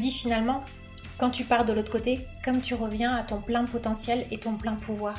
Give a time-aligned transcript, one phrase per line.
[0.00, 0.64] Dis finalement,
[1.18, 4.54] quand tu pars de l'autre côté, comme tu reviens à ton plein potentiel et ton
[4.54, 5.14] plein pouvoir.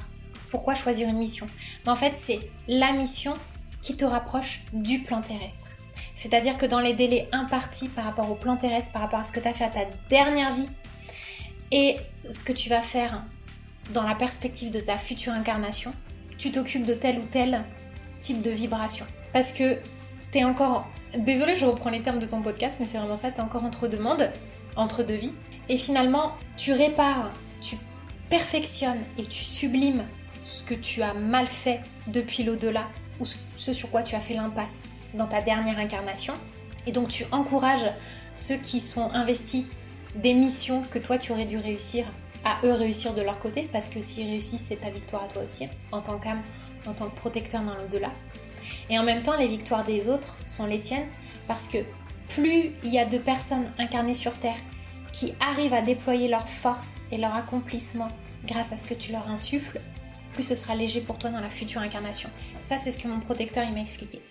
[0.50, 1.48] Pourquoi choisir une mission?
[1.86, 3.34] Mais en fait, c'est la mission
[3.84, 5.68] qui te rapproche du plan terrestre.
[6.16, 9.32] C'est-à-dire que dans les délais impartis par rapport au plan terrestre, par rapport à ce
[9.32, 10.68] que tu as fait à ta dernière vie,
[11.72, 13.24] et ce que tu vas faire
[13.94, 15.94] dans la perspective de ta future incarnation,
[16.40, 17.64] tu t'occupes de tel ou tel
[18.20, 19.06] type de vibration.
[19.32, 19.78] Parce que
[20.32, 20.90] tu es encore...
[21.16, 23.64] Désolée, je reprends les termes de ton podcast, mais c'est vraiment ça, tu es encore
[23.64, 24.32] entre deux mondes,
[24.76, 25.34] entre deux vies.
[25.70, 27.78] Et finalement, tu répares, tu
[28.30, 30.04] perfectionnes et tu sublimes
[30.46, 32.88] ce que tu as mal fait depuis l'au-delà
[33.20, 33.26] ou
[33.56, 36.34] ce sur quoi tu as fait l'impasse dans ta dernière incarnation.
[36.88, 37.90] Et donc tu encourages
[38.36, 39.66] ceux qui sont investis
[40.16, 42.06] des missions que toi tu aurais dû réussir
[42.44, 45.44] à eux réussir de leur côté parce que s'ils réussissent c'est ta victoire à toi
[45.44, 46.42] aussi en tant qu'âme,
[46.88, 48.12] en tant que protecteur dans l'au-delà.
[48.90, 51.08] Et en même temps les victoires des autres sont les tiennes
[51.48, 51.78] parce que
[52.36, 54.58] plus il y a de personnes incarnées sur Terre
[55.12, 58.08] qui arrivent à déployer leur force et leur accomplissement
[58.48, 59.80] grâce à ce que tu leur insuffles,
[60.34, 62.30] plus ce sera léger pour toi dans la future incarnation.
[62.60, 64.22] Ça c'est ce que mon protecteur m'a expliqué.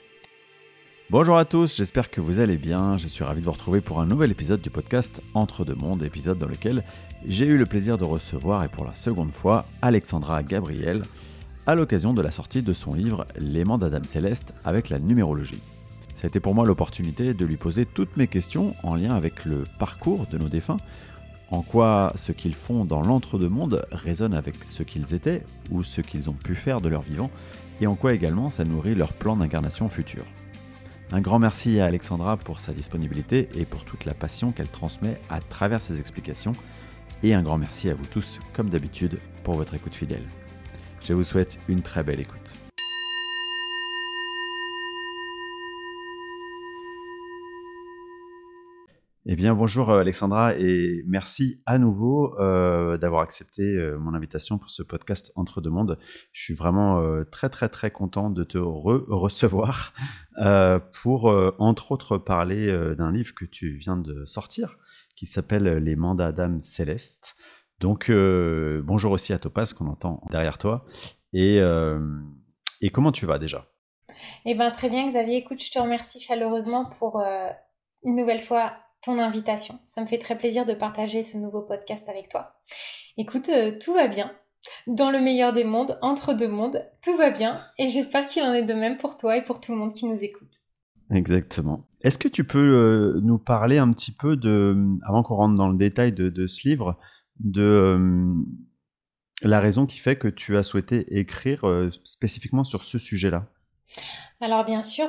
[1.11, 2.97] Bonjour à tous, j'espère que vous allez bien.
[2.97, 6.03] Je suis ravi de vous retrouver pour un nouvel épisode du podcast Entre deux mondes,
[6.03, 6.85] épisode dans lequel
[7.27, 11.03] j'ai eu le plaisir de recevoir et pour la seconde fois Alexandra Gabriel
[11.67, 15.61] à l'occasion de la sortie de son livre L'aimant d'Adam Céleste avec la numérologie.
[16.21, 19.47] Ça a été pour moi l'opportunité de lui poser toutes mes questions en lien avec
[19.47, 20.77] le parcours de nos défunts,
[21.51, 26.29] en quoi ce qu'ils font dans l'entre-deux-mondes résonne avec ce qu'ils étaient ou ce qu'ils
[26.29, 27.31] ont pu faire de leur vivant,
[27.81, 30.27] et en quoi également ça nourrit leur plan d'incarnation future.
[31.11, 35.19] Un grand merci à Alexandra pour sa disponibilité et pour toute la passion qu'elle transmet
[35.31, 36.53] à travers ses explications.
[37.23, 40.27] Et un grand merci à vous tous, comme d'habitude, pour votre écoute fidèle.
[41.03, 42.60] Je vous souhaite une très belle écoute.
[49.27, 54.57] Eh bien, bonjour euh, Alexandra et merci à nouveau euh, d'avoir accepté euh, mon invitation
[54.57, 55.99] pour ce podcast Entre deux mondes.
[56.33, 59.93] Je suis vraiment très très très content de te recevoir
[61.03, 61.27] pour
[61.59, 64.79] entre autres parler d'un livre que tu viens de sortir
[65.17, 67.37] qui s'appelle Les mandats d'âme céleste.
[67.79, 70.87] Donc bonjour aussi à Topaz qu'on entend derrière toi
[71.35, 71.61] et,
[72.81, 73.67] et comment tu vas déjà?
[74.47, 77.23] Eh bien très bien Xavier, écoute, je te remercie chaleureusement pour
[78.03, 78.73] une nouvelle fois
[79.03, 79.79] ton invitation.
[79.87, 82.55] Ça me fait très plaisir de partager ce nouveau podcast avec toi.
[83.17, 84.31] Écoute, euh, tout va bien.
[84.87, 88.53] Dans le meilleur des mondes, entre deux mondes, tout va bien et j'espère qu'il en
[88.53, 90.53] est de même pour toi et pour tout le monde qui nous écoute.
[91.11, 91.89] Exactement.
[92.03, 95.69] Est-ce que tu peux euh, nous parler un petit peu de, avant qu'on rentre dans
[95.69, 96.99] le détail de, ce livre,
[97.41, 98.35] de euh,
[99.43, 101.65] la raison qui fait que tu as souhaité écrire
[102.05, 103.47] spécifiquement sur ce sujet-là?
[104.41, 105.09] Alors bien sûr,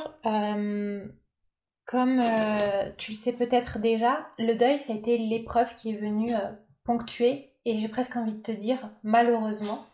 [1.85, 5.97] comme euh, tu le sais peut-être déjà, le deuil, ça a été l'épreuve qui est
[5.97, 6.51] venue euh,
[6.83, 9.85] ponctuer, et j'ai presque envie de te dire, malheureusement,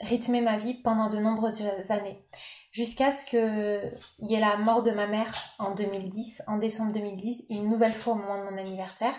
[0.00, 2.22] rythmer ma vie pendant de nombreuses années.
[2.70, 7.46] Jusqu'à ce qu'il y ait la mort de ma mère en 2010, en décembre 2010,
[7.48, 9.14] une nouvelle fois au moment de mon anniversaire,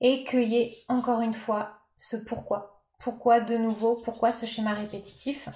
[0.00, 2.84] et qu'il y ait encore une fois ce pourquoi.
[2.98, 3.96] Pourquoi de nouveau?
[4.04, 5.48] Pourquoi ce schéma répétitif?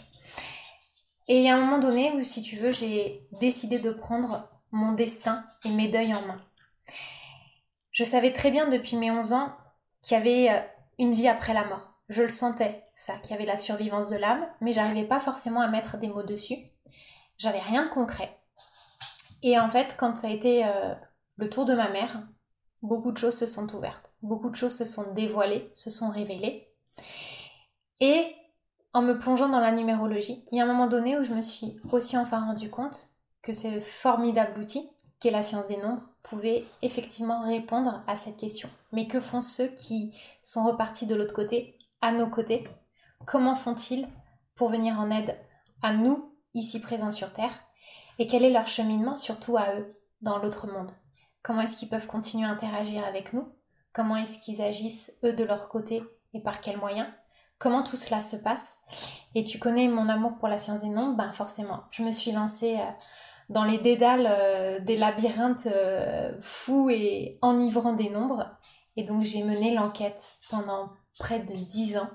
[1.28, 4.48] Et il y a un moment donné où, si tu veux, j'ai décidé de prendre
[4.72, 6.40] mon destin et mes deuils en main.
[7.92, 9.52] Je savais très bien depuis mes 11 ans
[10.02, 10.60] qu'il y avait euh,
[10.98, 11.94] une vie après la mort.
[12.08, 15.60] Je le sentais, ça, qu'il y avait la survivance de l'âme, mais j'arrivais pas forcément
[15.60, 16.56] à mettre des mots dessus.
[17.38, 18.38] J'avais rien de concret.
[19.42, 20.94] Et en fait, quand ça a été euh,
[21.36, 22.22] le tour de ma mère,
[22.82, 26.68] beaucoup de choses se sont ouvertes, beaucoup de choses se sont dévoilées, se sont révélées.
[28.00, 28.34] Et
[28.92, 31.42] en me plongeant dans la numérologie, il y a un moment donné où je me
[31.42, 33.08] suis aussi enfin rendu compte
[33.52, 34.90] ce formidable outil
[35.20, 38.68] qu'est la science des nombres pouvait effectivement répondre à cette question.
[38.92, 42.66] Mais que font ceux qui sont repartis de l'autre côté, à nos côtés?
[43.26, 44.08] Comment font-ils
[44.54, 45.36] pour venir en aide
[45.82, 47.52] à nous, ici présents sur Terre?
[48.18, 50.90] Et quel est leur cheminement, surtout à eux, dans l'autre monde?
[51.42, 53.48] Comment est-ce qu'ils peuvent continuer à interagir avec nous?
[53.92, 56.02] Comment est-ce qu'ils agissent, eux, de leur côté
[56.32, 57.08] et par quels moyens?
[57.58, 58.78] Comment tout cela se passe?
[59.34, 61.16] Et tu connais mon amour pour la science des nombres?
[61.16, 62.78] Ben forcément, je me suis lancée...
[62.78, 62.90] Euh,
[63.50, 68.48] dans les dédales euh, des labyrinthes euh, fous et enivrants des nombres.
[68.96, 72.10] Et donc j'ai mené l'enquête pendant près de dix ans.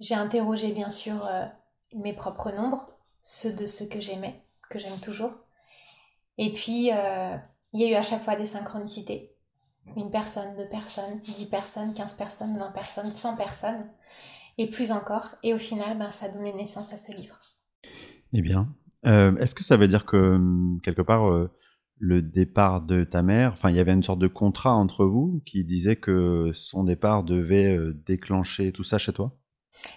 [0.00, 1.46] J'ai interrogé bien sûr euh,
[1.94, 2.92] mes propres nombres,
[3.22, 5.32] ceux de ceux que j'aimais, que j'aime toujours.
[6.38, 6.90] Et puis
[7.72, 9.36] il y a eu à chaque fois des synchronicités.
[9.96, 13.90] Une personne, deux personnes, dix personnes, quinze personnes, vingt personnes, cent personnes,
[14.56, 15.34] et plus encore.
[15.42, 17.38] Et au final, ben, ça a donné naissance à ce livre.
[18.32, 18.72] Eh bien,
[19.06, 21.50] euh, est-ce que ça veut dire que hum, quelque part euh,
[21.98, 25.42] le départ de ta mère, enfin, il y avait une sorte de contrat entre vous
[25.46, 29.36] qui disait que son départ devait euh, déclencher tout ça chez toi?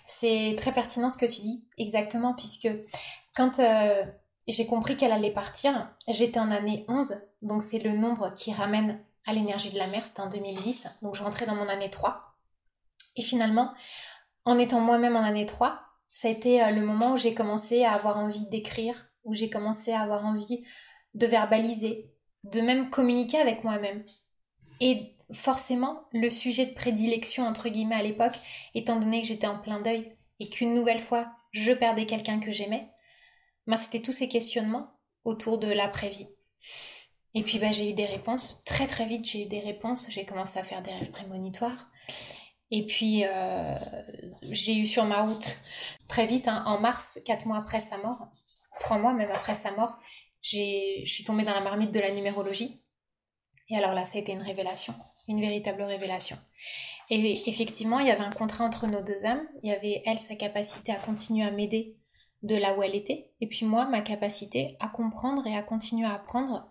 [0.06, 2.70] C'est très pertinent ce que tu dis, exactement, puisque
[3.36, 3.60] quand
[4.48, 9.00] j'ai compris qu'elle allait partir, j'étais en année 11, donc c'est le nombre qui ramène
[9.28, 12.38] à l'énergie de la mer, c'était en 2010, donc je rentrais dans mon année 3.
[13.18, 13.74] Et finalement,
[14.46, 15.85] en étant moi-même en année 3,
[16.16, 19.50] ça a été euh, le moment où j'ai commencé à avoir envie d'écrire, où j'ai
[19.50, 20.64] commencé à avoir envie
[21.14, 22.10] de verbaliser,
[22.46, 24.02] de même communiquer avec moi-même.
[24.80, 28.38] Et forcément, le sujet de prédilection, entre guillemets, à l'époque,
[28.74, 32.54] étant donné que j'étais en plein deuil et qu'une nouvelle fois, je perdais quelqu'un que
[32.54, 32.90] j'aimais,
[33.68, 36.30] ben, c'était tous ces questionnements autour de l'après-vie.
[37.34, 40.26] Et puis ben, j'ai eu des réponses, très très vite j'ai eu des réponses, j'ai
[40.26, 41.90] commencé à faire des rêves prémonitoires.
[42.76, 43.76] Et puis euh,
[44.52, 45.58] j'ai eu sur ma route
[46.10, 48.28] très vite, hein, en mars, quatre mois après sa mort,
[48.82, 49.98] trois mois même après sa mort,
[50.42, 52.84] je suis tombée dans la marmite de la numérologie.
[53.70, 54.94] Et alors là, ça a été une révélation,
[55.30, 56.38] une véritable révélation.
[57.10, 59.48] Et effectivement, il y avait un contrat entre nos deux âmes.
[59.64, 61.96] Il y avait elle, sa capacité à continuer à m'aider
[62.44, 63.32] de là où elle était.
[63.40, 66.70] Et puis moi, ma capacité à comprendre et à continuer à apprendre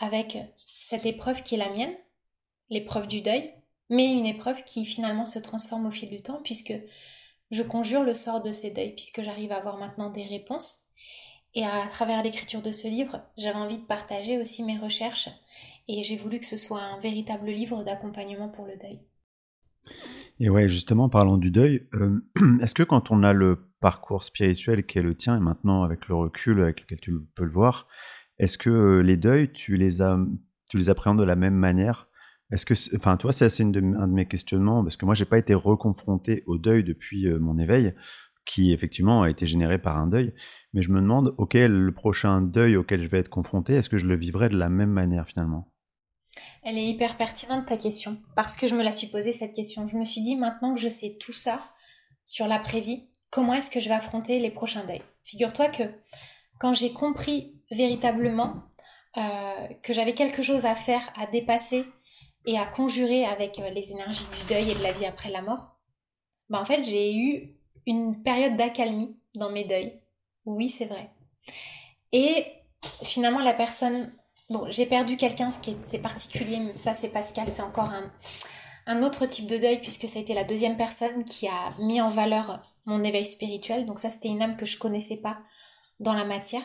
[0.00, 0.36] avec
[0.66, 1.94] cette épreuve qui est la mienne,
[2.70, 3.54] l'épreuve du deuil,
[3.90, 6.74] mais une épreuve qui finalement se transforme au fil du temps puisque
[7.50, 10.80] je conjure le sort de ces deuils, puisque j'arrive à avoir maintenant des réponses
[11.54, 15.30] et à travers l'écriture de ce livre, j'avais envie de partager aussi mes recherches
[15.88, 19.00] et j'ai voulu que ce soit un véritable livre d'accompagnement pour le deuil.
[20.40, 22.20] Et ouais, justement, parlant du deuil, euh,
[22.62, 26.08] est-ce que quand on a le parcours spirituel qui est le tien et maintenant avec
[26.08, 27.88] le recul avec lequel tu peux le voir,
[28.38, 30.18] est-ce que euh, les deuils, tu les, as,
[30.70, 32.08] tu les de la même manière
[32.50, 33.80] Est-ce que, enfin, toi, c'est assez un de
[34.12, 37.94] mes questionnements parce que moi, j'ai pas été reconfronté au deuil depuis euh, mon éveil,
[38.46, 40.34] qui effectivement a été généré par un deuil.
[40.72, 43.98] Mais je me demande, ok, le prochain deuil auquel je vais être confronté, est-ce que
[43.98, 45.70] je le vivrai de la même manière finalement?
[46.62, 49.86] Elle est hyper pertinente ta question, parce que je me la suis posée cette question.
[49.88, 51.60] Je me suis dit, maintenant que je sais tout ça
[52.24, 55.02] sur l'après-vie, comment est-ce que je vais affronter les prochains deuils?
[55.22, 55.82] Figure-toi que
[56.58, 58.64] quand j'ai compris véritablement
[59.16, 61.84] euh, que j'avais quelque chose à faire, à dépasser
[62.48, 65.42] et à conjurer avec euh, les énergies du deuil et de la vie après la
[65.42, 65.76] mort,
[66.48, 67.54] bah en fait j'ai eu
[67.86, 70.00] une période d'accalmie dans mes deuils
[70.48, 71.10] oui, c'est vrai.
[72.12, 72.46] Et
[73.02, 74.12] finalement, la personne.
[74.50, 78.10] Bon, j'ai perdu quelqu'un, ce qui est, c'est particulier, ça c'est Pascal, c'est encore un,
[78.86, 82.00] un autre type de deuil, puisque ça a été la deuxième personne qui a mis
[82.00, 83.84] en valeur mon éveil spirituel.
[83.84, 85.38] Donc, ça, c'était une âme que je connaissais pas
[86.00, 86.62] dans la matière.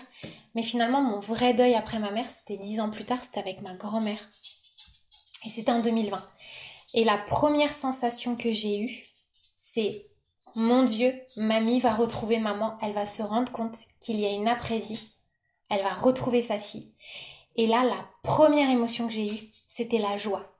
[0.55, 3.61] Mais finalement, mon vrai deuil après ma mère, c'était dix ans plus tard, c'était avec
[3.61, 4.29] ma grand-mère.
[5.45, 6.23] Et c'était en 2020.
[6.93, 9.03] Et la première sensation que j'ai eue,
[9.57, 10.07] c'est
[10.55, 14.47] mon Dieu, mamie va retrouver maman, elle va se rendre compte qu'il y a une
[14.47, 15.15] après-vie,
[15.69, 16.93] elle va retrouver sa fille.
[17.55, 20.59] Et là, la première émotion que j'ai eue, c'était la joie.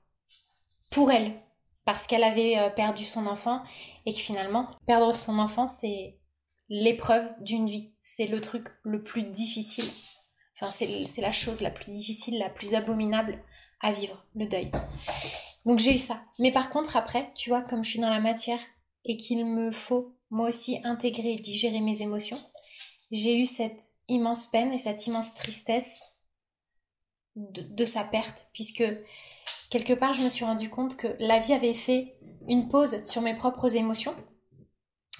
[0.90, 1.40] Pour elle,
[1.84, 3.62] parce qu'elle avait euh, perdu son enfant
[4.06, 6.18] et que finalement, perdre son enfant, c'est
[6.68, 7.94] l'épreuve d'une vie.
[8.00, 9.88] C'est le truc le plus difficile.
[10.56, 13.42] Enfin, c'est la chose la plus difficile, la plus abominable
[13.80, 14.70] à vivre, le deuil.
[15.66, 16.22] Donc j'ai eu ça.
[16.38, 18.60] Mais par contre, après, tu vois, comme je suis dans la matière,
[19.04, 22.38] et qu'il me faut moi aussi intégrer et digérer mes émotions,
[23.10, 26.00] j'ai eu cette immense peine et cette immense tristesse
[27.36, 28.84] de, sa perte, puisque
[29.70, 32.16] quelque part je me suis rendu compte que la vie avait fait
[32.48, 34.14] une pause sur mes propres émotions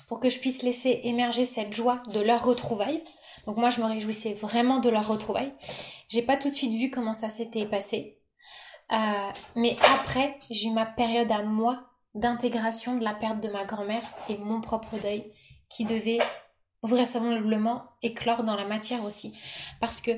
[0.08, 3.02] pour que je puisse laisser émerger cette joie de leur retrouvaille.
[3.46, 5.52] Donc moi je me réjouissais vraiment de leur retrouvaille.
[6.08, 8.20] J'ai pas tout de suite vu comment ça s'était passé.
[8.92, 13.64] Euh, mais après, j'ai eu ma période à moi d'intégration de la perte de ma
[13.64, 15.32] grand-mère et mon propre deuil
[15.68, 16.20] qui devait
[16.82, 19.38] vraisemblablement éclore dans la matière aussi.
[19.80, 20.12] Parce que,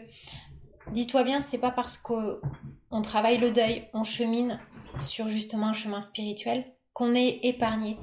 [0.90, 4.60] dis-toi bien, c'est pas parce qu'on travaille le deuil, on chemine
[5.00, 7.98] sur justement un chemin spirituel qu'on est épargné.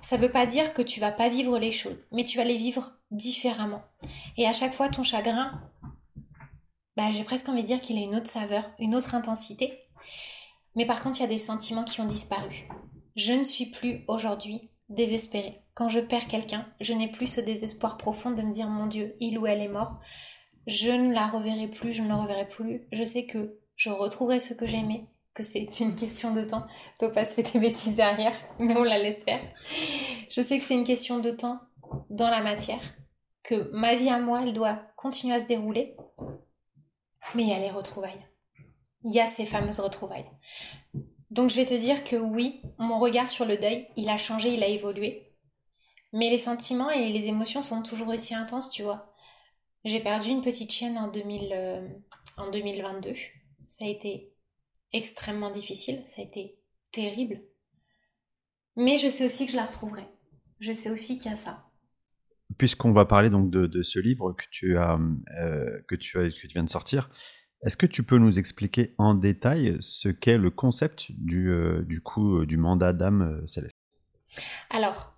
[0.00, 2.56] Ça veut pas dire que tu vas pas vivre les choses, mais tu vas les
[2.56, 3.82] vivre différemment.
[4.36, 5.60] Et à chaque fois, ton chagrin,
[6.96, 9.87] bah, j'ai presque envie de dire qu'il a une autre saveur, une autre intensité.
[10.74, 12.68] Mais par contre, il y a des sentiments qui ont disparu.
[13.16, 15.62] Je ne suis plus aujourd'hui désespérée.
[15.74, 19.16] Quand je perds quelqu'un, je n'ai plus ce désespoir profond de me dire mon Dieu,
[19.20, 19.98] il ou elle est mort.
[20.66, 22.86] Je ne la reverrai plus, je ne le reverrai plus.
[22.92, 26.66] Je sais que je retrouverai ce que j'aimais, que c'est une question de temps.
[26.98, 29.40] Topaz fait tes bêtises derrière, mais on la laisse faire.
[30.30, 31.60] Je sais que c'est une question de temps
[32.10, 32.82] dans la matière,
[33.42, 35.96] que ma vie à moi, elle doit continuer à se dérouler,
[37.34, 38.26] mais il y a les retrouvailles.
[39.04, 40.30] Il y a ces fameuses retrouvailles.
[41.30, 44.54] Donc je vais te dire que oui, mon regard sur le deuil, il a changé,
[44.54, 45.34] il a évolué.
[46.12, 49.14] Mais les sentiments et les émotions sont toujours aussi intenses, tu vois.
[49.84, 51.88] J'ai perdu une petite chienne en, 2000, euh,
[52.36, 53.14] en 2022.
[53.68, 54.32] Ça a été
[54.92, 56.58] extrêmement difficile, ça a été
[56.92, 57.42] terrible.
[58.76, 60.06] Mais je sais aussi que je la retrouverai.
[60.60, 61.64] Je sais aussi qu'il y a ça.
[62.56, 64.98] Puisqu'on va parler donc de, ce livre que tu, as,
[65.38, 67.10] euh, que, tu as, que tu viens de sortir,
[67.62, 72.44] est-ce que tu peux nous expliquer en détail ce qu'est le concept du, euh, coup
[72.46, 73.74] du mandat d'âme céleste?
[74.70, 75.12] Alors,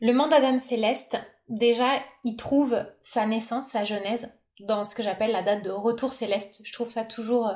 [0.00, 1.16] le mandat d'âme céleste,
[1.48, 6.12] déjà, il trouve sa naissance, sa genèse, dans ce que j'appelle la date de retour
[6.12, 6.60] céleste.
[6.64, 7.54] Je trouve ça toujours euh,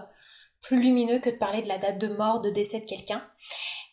[0.61, 3.23] plus lumineux que de parler de la date de mort, de décès de quelqu'un.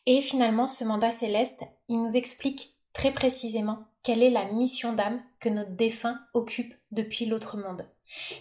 [0.06, 5.22] Et finalement, ce mandat céleste, il nous explique très précisément quelle est la mission d'âme
[5.40, 7.86] que notre défunt occupe depuis l'autre monde.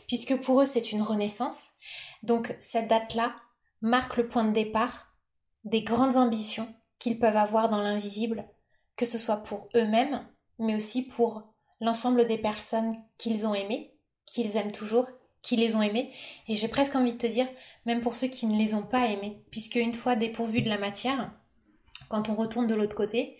[0.06, 1.70] Puisque pour eux, c'est une renaissance.
[2.22, 3.34] Donc, cette date-là
[3.80, 5.16] marque le point de départ
[5.64, 8.48] des grandes ambitions qu'ils peuvent avoir dans l'invisible,
[8.96, 10.26] que ce soit pour eux-mêmes,
[10.58, 13.94] mais aussi pour l'ensemble des personnes qu'ils ont aimées,
[14.24, 15.08] qu'ils aiment toujours,
[15.42, 16.12] qui les ont aimées,
[16.48, 17.48] et j'ai presque envie de te dire,
[17.84, 20.78] même pour ceux qui ne les ont pas aimées, puisque une fois dépourvus de la
[20.78, 21.32] matière,
[22.08, 23.36] quand on retourne de l'autre côté,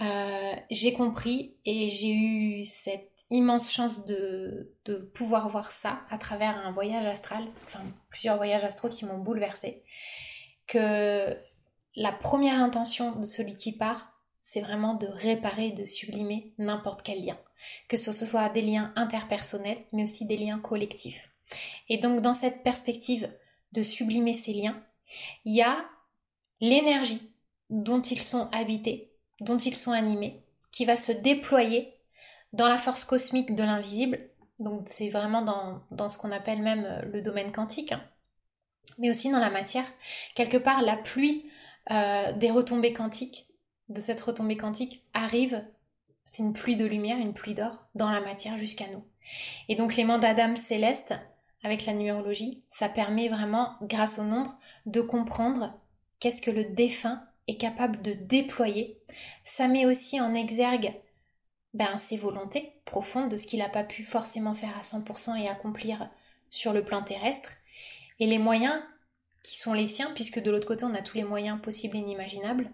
[0.00, 6.18] euh, j'ai compris et j'ai eu cette immense chance de, de, pouvoir voir ça à
[6.18, 9.82] travers un voyage astral, enfin plusieurs voyages astraux qui m'ont bouleversée,
[10.66, 11.36] que
[11.96, 14.12] la première intention de celui qui part,
[14.42, 17.38] c'est vraiment de réparer, de sublimer n'importe quel lien,
[17.88, 21.30] que ce soit des liens interpersonnels, mais aussi des liens collectifs.
[21.88, 23.30] Et donc dans cette perspective
[23.72, 24.82] de sublimer ces liens,
[25.44, 25.84] il y a
[26.60, 27.30] l'énergie
[27.70, 31.93] dont ils sont habités, dont ils sont animés, qui va se déployer
[32.54, 34.20] dans la force cosmique de l'invisible.
[34.60, 35.42] Donc c'est vraiment
[35.90, 38.02] dans, ce qu'on appelle même euh, le domaine quantique, hein.
[38.98, 39.84] mais aussi dans la matière.
[40.34, 41.50] Quelque part, la pluie
[41.90, 43.48] euh, des retombées quantiques
[43.88, 45.64] de cette retombée quantique arrive,
[46.24, 49.04] c'est une pluie de lumière, une pluie d'or dans la matière jusqu'à nous.
[49.68, 51.14] Et donc les mandats céleste,
[51.64, 54.56] avec la numérologie, ça permet vraiment, grâce au nombre,
[54.86, 55.74] de comprendre
[56.20, 59.02] qu'est-ce que le défunt est capable de déployer.
[59.42, 60.94] Ça met aussi en exergue
[61.74, 65.48] ben, ses volontés profondes de ce qu'il n'a pas pu forcément faire à 100% et
[65.48, 66.08] accomplir
[66.48, 67.52] sur le plan terrestre.
[68.20, 68.80] Et les moyens
[69.42, 72.00] qui sont les siens, puisque de l'autre côté on a tous les moyens possibles et
[72.00, 72.70] inimaginables,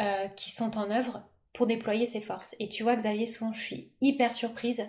[0.00, 1.22] euh, qui sont en œuvre
[1.52, 2.54] pour déployer ses forces.
[2.58, 4.84] Et tu vois, Xavier, souvent je suis hyper surprise,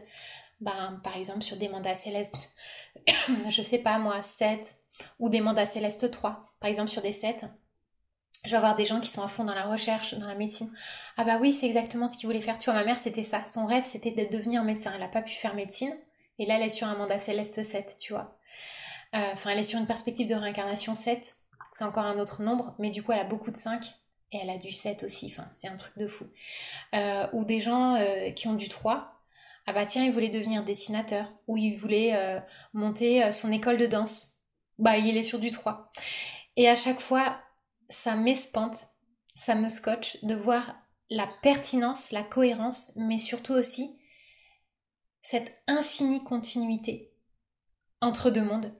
[0.59, 2.53] ben, par exemple sur des mandats célestes,
[3.49, 4.75] je sais pas moi, 7
[5.19, 7.45] ou des mandats célestes 3, par exemple sur des 7.
[8.45, 10.71] Je vais avoir des gens qui sont à fond dans la recherche, dans la médecine.
[11.17, 12.59] Ah bah oui, c'est exactement ce qu'ils voulaient faire.
[12.59, 13.43] Tu vois, ma mère, c'était ça.
[13.45, 14.91] Son rêve, c'était de devenir médecin.
[14.93, 15.95] Elle n'a pas pu faire médecine.
[16.37, 18.37] Et là, elle est sur un mandat céleste 7, tu vois.
[19.15, 21.35] Euh, enfin, elle est sur une perspective de réincarnation 7.
[21.71, 22.75] C'est encore un autre nombre.
[22.77, 23.93] Mais du coup, elle a beaucoup de 5
[24.31, 26.25] et elle a du 7 aussi, enfin c'est un truc de fou.
[26.95, 29.21] Euh, ou des gens euh, qui ont du 3,
[29.67, 32.41] ah bah tiens, il voulait devenir dessinateur, ou il voulait
[32.73, 34.39] monter son école de danse,
[34.77, 35.91] bah il est sur du 3.
[36.55, 37.39] Et à chaque fois,
[37.89, 38.87] ça m'espante,
[39.35, 40.75] ça me scotche de voir
[41.09, 43.97] la pertinence, la cohérence, mais surtout aussi
[45.21, 47.11] cette infinie continuité
[48.01, 48.71] entre deux mondes.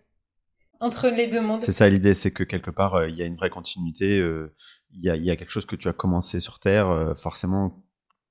[0.81, 1.63] Entre les deux mondes.
[1.63, 4.21] C'est ça l'idée, c'est que quelque part, il y a une vraie continuité
[4.97, 7.83] il y a, quelque chose que tu as commencé sur Terre, euh, forcément,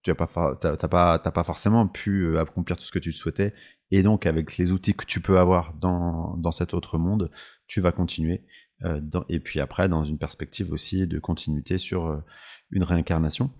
[0.02, 3.54] tu n'as pas, pas, forcément pu euh, accomplir tout ce que tu souhaitais.
[3.90, 7.30] Et donc, avec les outils que tu peux avoir dans, dans cet autre monde,
[7.66, 8.44] tu vas continuer.
[8.82, 12.22] Euh, et puis après, dans une perspective aussi de continuité sur
[12.70, 13.50] une réincarnation.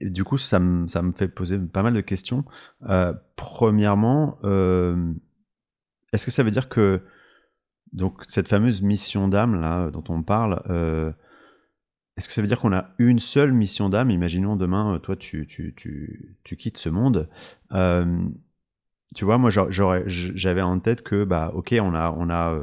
[0.00, 2.44] du coup, ça, me, ça me fait poser pas mal de questions.
[3.36, 4.38] premièrement,
[6.12, 7.00] est-ce que ça veut dire que
[7.92, 11.12] donc cette fameuse mission d'âme là dont on parle, euh,
[12.16, 14.10] est-ce que ça veut dire qu'on a une seule mission d'âme?
[14.10, 17.28] Imaginons demain, euh, toi tu, tu, tu, tu quittes ce monde.
[17.72, 18.24] Euh,
[19.14, 22.58] tu vois, moi j'avais en tête que bah ok, on a on a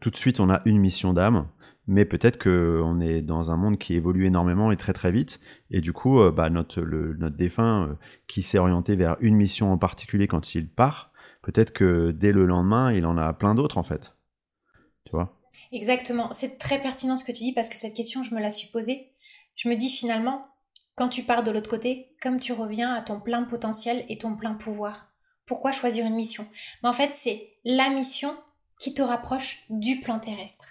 [0.00, 1.48] tout de suite on a une mission d'âme,
[1.86, 5.80] mais peut-être qu'on est dans un monde qui évolue énormément et très très vite, et
[5.80, 10.28] du coup bah, notre le, notre défunt qui s'est orienté vers une mission en particulier
[10.28, 11.12] quand il part,
[11.42, 14.14] peut-être que dès le lendemain il en a plein d'autres en fait.
[15.72, 16.30] Exactement.
[16.32, 18.68] C'est très pertinent ce que tu dis parce que cette question, je me la suis
[18.68, 19.12] posée.
[19.54, 20.46] Je me dis finalement,
[20.96, 24.36] quand tu pars de l'autre côté, comme tu reviens à ton plein potentiel et ton
[24.36, 25.08] plein pouvoir,
[25.46, 26.46] pourquoi choisir une mission?
[26.82, 28.34] Mais en fait, c'est la mission
[28.82, 30.66] qui te rapproche du plan terrestre.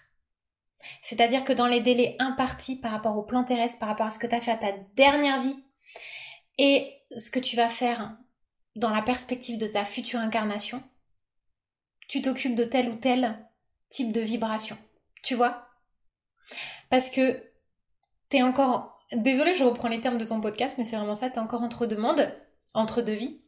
[1.01, 4.19] C'est-à-dire que dans les délais impartis par rapport au plan terrestre, par rapport à ce
[4.19, 5.55] que tu as fait à ta dernière vie,
[6.57, 8.17] et ce que tu vas faire
[8.75, 10.83] dans la perspective de ta future incarnation,
[12.09, 13.47] tu t'occupes de tel ou tel
[13.87, 14.77] type de vibration.
[15.23, 15.69] Tu vois?
[16.89, 17.41] Parce que
[18.27, 18.99] t'es encore...
[19.13, 21.85] Désolée, je reprends les termes de ton podcast, mais c'est vraiment ça, t'es encore entre
[21.85, 22.29] deux mondes,
[22.73, 23.41] entre deux vies.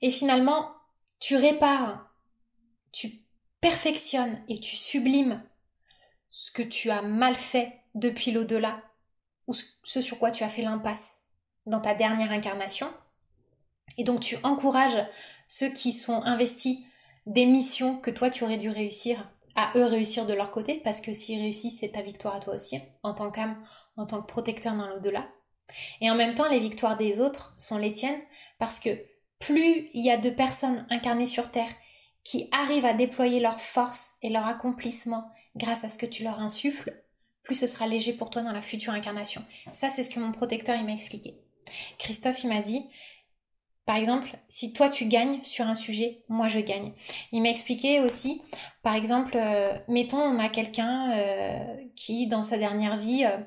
[0.00, 0.70] Et finalement,
[1.18, 2.05] tu répares,
[2.96, 3.20] tu
[3.60, 5.42] perfectionnes et tu sublimes
[6.30, 8.82] ce que tu as mal fait depuis l'au-delà
[9.46, 11.20] ou ce sur quoi tu as fait l'impasse
[11.66, 12.90] dans ta dernière incarnation.
[13.98, 15.04] Et donc tu encourages
[15.46, 16.78] ceux qui sont investis
[17.26, 21.00] des missions que toi tu aurais dû réussir à eux réussir de leur côté, parce
[21.00, 23.56] que s'ils réussissent, c'est ta victoire à toi aussi, en tant qu'âme,
[23.96, 25.26] en tant que protecteur dans l'au-delà.
[26.02, 28.20] Et en même temps, les victoires des autres sont les tiennes,
[28.58, 28.90] parce que
[29.38, 31.70] plus il y a de personnes incarnées sur Terre
[32.26, 36.40] qui arrivent à déployer leur force et leur accomplissement grâce à ce que tu leur
[36.40, 37.00] insuffles,
[37.44, 39.44] plus ce sera léger pour toi dans la future incarnation.
[39.70, 41.38] Ça, c'est ce que mon protecteur il m'a expliqué.
[41.98, 42.84] Christophe, il m'a dit,
[43.84, 46.94] par exemple, si toi tu gagnes sur un sujet, moi je gagne.
[47.30, 48.42] Il m'a expliqué aussi,
[48.82, 53.38] par exemple, euh, mettons on a quelqu'un euh, qui dans sa dernière vie euh,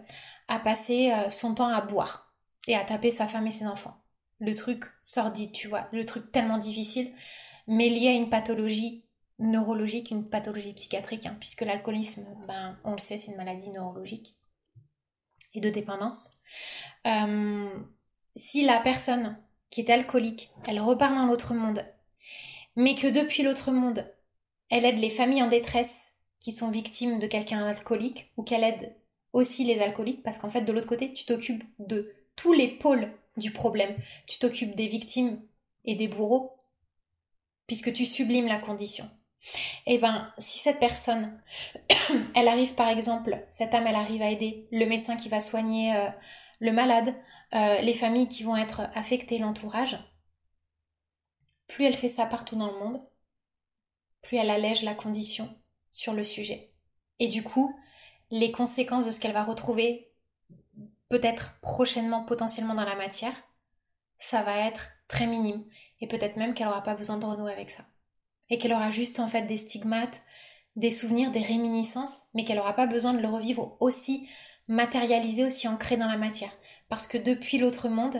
[0.47, 2.33] a passé son temps à boire
[2.65, 3.97] et à taper sa femme et ses enfants.
[4.39, 7.11] Le truc sordide, tu vois, le truc tellement difficile,
[7.69, 9.05] mais lié à une pathologie
[9.37, 14.35] neurologique, une pathologie psychiatrique, hein, puisque l'alcoolisme, ben, on le sait, c'est une maladie neurologique
[15.53, 16.31] et de dépendance.
[17.05, 17.69] Euh,
[18.35, 19.37] si la personne
[19.69, 21.85] qui est alcoolique, elle repart dans l'autre monde,
[22.75, 24.11] mais que depuis l'autre monde,
[24.69, 28.95] elle aide les familles en détresse qui sont victimes de quelqu'un alcoolique, ou qu'elle aide
[29.31, 33.11] aussi les alcooliques, parce qu'en fait, de l'autre côté, tu t'occupes de tous les pôles
[33.37, 33.95] du problème.
[34.25, 35.39] Tu t'occupes des victimes
[35.85, 36.58] et des bourreaux,
[37.69, 39.07] puisque tu sublimes la condition.
[39.85, 41.39] Eh ben, si cette personne,
[42.35, 45.95] elle arrive par exemple, cette âme, elle arrive à aider le médecin qui va soigner
[45.95, 46.09] euh,
[46.59, 47.15] le malade,
[47.53, 49.99] euh, les familles qui vont être affectées, l'entourage,
[51.67, 53.07] plus elle fait ça partout dans le monde,
[54.23, 55.55] plus elle allège la condition
[55.91, 56.73] sur le sujet.
[57.19, 57.71] Et du coup,
[58.31, 60.11] les conséquences de ce qu'elle va retrouver,
[61.07, 63.35] peut-être prochainement, potentiellement dans la matière,
[64.17, 65.63] ça va être très minime.
[66.01, 67.83] Et peut-être même qu'elle n'aura pas besoin de renouer avec ça
[68.49, 70.21] et qu'elle aura juste en fait des stigmates,
[70.75, 74.27] des souvenirs, des réminiscences, mais qu'elle n'aura pas besoin de le revivre aussi
[74.67, 76.51] matérialisé, aussi ancré dans la matière.
[76.89, 78.17] Parce que depuis l'autre monde,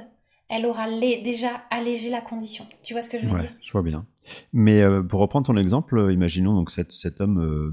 [0.50, 2.68] elle aura déjà allégé la condition.
[2.84, 3.56] Tu vois ce que je veux ouais, dire?
[3.66, 4.06] Je vois bien.
[4.52, 7.72] Mais euh, pour reprendre ton exemple, euh, imaginons donc cet, cet homme euh,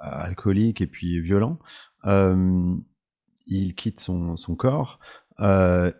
[0.00, 1.58] alcoolique et puis violent,
[3.46, 4.98] il quitte son, son corps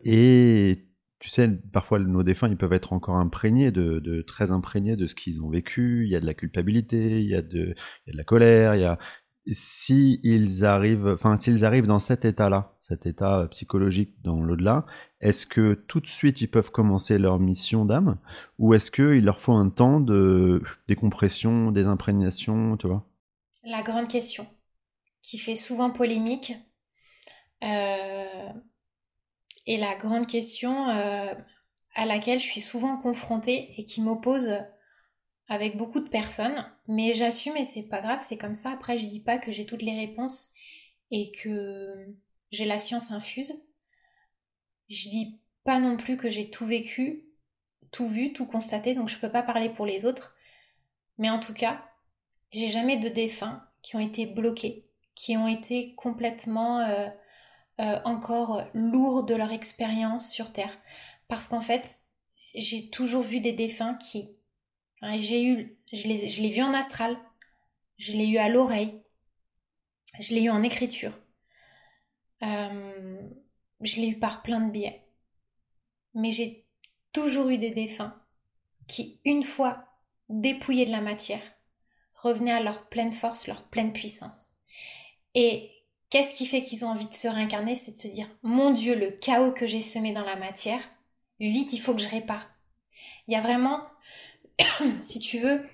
[0.05, 0.87] et
[1.23, 5.15] tu sais, parfois nos défunts, ils peuvent être encore imprégnés, de, très imprégnés de ce
[5.15, 6.05] qu'ils ont vécu.
[6.05, 7.77] Il y a de la culpabilité, il y a de,
[8.09, 8.99] la colère, il y a.
[9.47, 10.21] Si
[10.65, 14.85] arrivent, enfin, s'ils arrivent dans cet état-là, cet état psychologique dans l'au-delà,
[15.21, 18.19] est-ce que tout de suite ils peuvent commencer leur mission d'âme,
[18.59, 23.09] ou est-ce qu'il leur faut un temps de décompression, désimprégnation, tu vois?
[23.63, 24.45] La grande question,
[25.23, 26.53] qui fait souvent polémique.
[27.63, 28.53] Euh
[29.67, 31.35] et la grande question euh,
[31.95, 34.53] à laquelle je suis souvent confrontée et qui m'oppose
[35.49, 38.71] avec beaucoup de personnes, mais j'assume et c'est pas grave, c'est comme ça.
[38.71, 40.51] Après, je dis pas que j'ai toutes les réponses
[41.11, 42.07] et que
[42.51, 43.53] j'ai la science infuse.
[44.89, 47.27] Je dis pas non plus que j'ai tout vécu,
[47.91, 50.35] tout vu, tout constaté, donc je peux pas parler pour les autres.
[51.19, 51.85] Mais en tout cas,
[52.53, 57.09] j'ai jamais de défunts qui ont été bloqués, qui ont été complètement euh,
[57.83, 60.79] euh, encore lourds de leur expérience sur Terre.
[61.29, 62.01] Parce qu'en fait,
[62.55, 64.37] j'ai toujours vu des défunts qui...
[65.17, 67.19] j'ai eu, je l'ai vu en astral,
[67.99, 69.03] je l'ai eu à l'oreille,
[70.21, 71.19] je l'ai eu en écriture,
[72.43, 73.21] euh,
[73.81, 75.05] je l'ai eu par plein de biais.
[76.15, 76.67] Mais j'ai
[77.13, 78.21] toujours eu des défunts
[78.87, 79.87] qui, une fois
[80.29, 81.43] dépouillés de la matière,
[82.15, 84.49] revenaient à leur pleine force, leur pleine puissance.
[85.35, 85.72] Et
[86.13, 88.95] Qu'est-ce qui fait qu'ils ont envie de se réincarner C'est de se dire Mon Dieu,
[88.95, 90.87] le chaos que j'ai semé dans la matière,
[91.41, 92.51] vite, il faut que je répare.
[93.27, 93.81] Il y a vraiment,
[95.01, 95.67] si tu veux,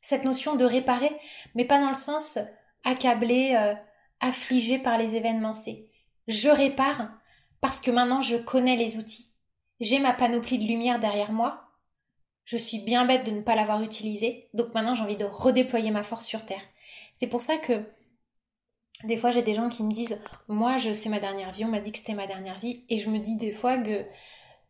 [0.00, 1.14] cette notion de réparer,
[1.54, 2.38] mais pas dans le sens
[2.82, 3.74] accablé, euh,
[4.20, 5.52] affligé par les événements.
[5.52, 5.86] C'est
[6.28, 7.10] je répare
[7.60, 9.34] parce que maintenant je connais les outils.
[9.80, 11.74] J'ai ma panoplie de lumière derrière moi.
[12.46, 15.90] Je suis bien bête de ne pas l'avoir utilisée, donc maintenant j'ai envie de redéployer
[15.90, 16.64] ma force sur Terre.
[17.12, 17.84] C'est pour ça que
[19.04, 21.68] des fois j'ai des gens qui me disent moi je sais ma dernière vie, on
[21.68, 24.04] m'a dit que c'était ma dernière vie et je me dis des fois que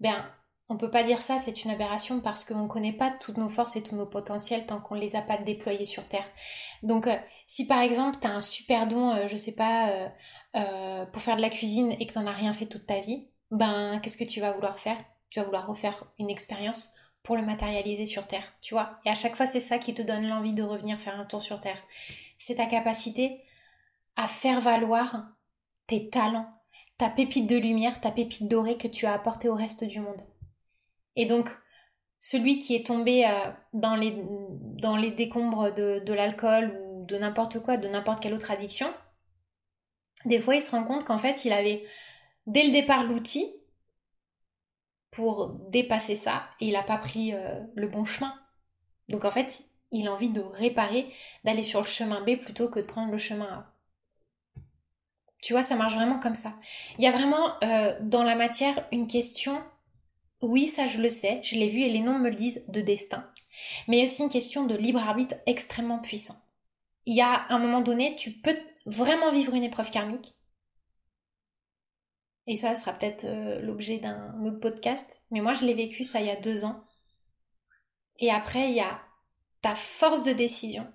[0.01, 0.25] ben
[0.71, 3.49] on peut pas dire ça, c'est une aberration parce qu'on ne connaît pas toutes nos
[3.49, 6.29] forces et tous nos potentiels tant qu'on les a pas déployés sur Terre.
[6.83, 10.11] Donc euh, si par exemple tu as un super don, euh, je sais pas,
[10.55, 13.01] euh, pour faire de la cuisine et que tu n'en as rien fait toute ta
[13.01, 14.99] vie, ben qu'est-ce que tu vas vouloir faire?
[15.31, 16.91] Tu vas vouloir refaire une expérience
[17.23, 18.99] pour le matérialiser sur Terre, tu vois?
[19.07, 21.41] Et à chaque fois c'est ça qui te donne l'envie de revenir faire un tour
[21.41, 21.83] sur Terre.
[22.39, 23.41] C'est ta capacité
[24.19, 25.29] à faire valoir
[25.87, 26.53] tes talents,
[26.99, 30.21] ta pépite de lumière, ta pépite dorée que tu as apportée au reste du monde.
[31.15, 31.49] Et donc,
[32.19, 37.77] celui qui est tombé euh, dans, les, décombres de, de l'alcool ou de n'importe quoi,
[37.77, 38.93] de n'importe quelle autre addiction,
[40.25, 41.87] des fois il se rend compte qu'en fait il avait
[42.49, 43.47] dès le départ l'outil
[45.13, 48.35] pour dépasser ça et il n'a pas pris euh, le bon chemin.
[49.09, 51.07] Donc en fait il a envie de réparer,
[51.45, 53.78] d'aller sur le chemin B plutôt que de prendre le chemin A.
[55.41, 56.55] Tu vois, ça marche vraiment comme ça.
[56.99, 59.63] Il y a vraiment euh, dans la matière une question,
[60.43, 62.81] oui, ça je le sais, je l'ai vu et les noms me le disent, de
[62.81, 63.25] destin.
[63.87, 66.37] Mais il y a aussi une question de libre arbitre extrêmement puissant.
[67.07, 70.35] Il y a un moment donné, tu peux vraiment vivre une épreuve karmique.
[72.47, 75.21] Et ça sera peut-être euh, l'objet d'un autre podcast.
[75.31, 76.83] Mais moi, je l'ai vécu ça il y a deux ans.
[78.19, 79.01] Et après, il y a
[79.61, 80.87] ta force de décision.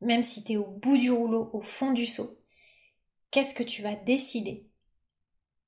[0.00, 2.38] Même si tu es au bout du rouleau, au fond du seau,
[3.30, 4.66] qu'est-ce que tu vas décider?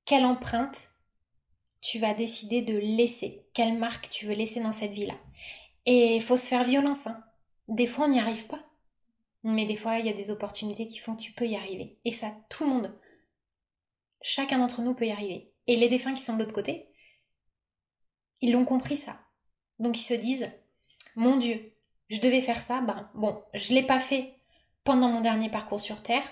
[0.05, 0.91] Quelle empreinte
[1.81, 3.47] tu vas décider de laisser?
[3.55, 5.17] Quelle marque tu veux laisser dans cette vie-là?
[5.87, 7.07] Et il faut se faire violence.
[7.07, 7.23] Hein.
[7.69, 8.65] Des fois, on n'y arrive pas.
[9.45, 11.99] Mais des fois, il y a des opportunités qui font que tu peux y arriver.
[12.05, 12.99] Et ça, tout le monde.
[14.21, 15.53] Chacun d'entre nous peut y arriver.
[15.67, 16.89] Et les défunts qui sont de l'autre côté,
[18.41, 19.21] ils l'ont compris ça.
[19.79, 20.51] Donc ils se disent,
[21.15, 21.73] mon Dieu,
[22.09, 24.35] je devais faire ça, ben bon, je l'ai pas fait
[24.83, 26.29] pendant mon dernier parcours sur Terre,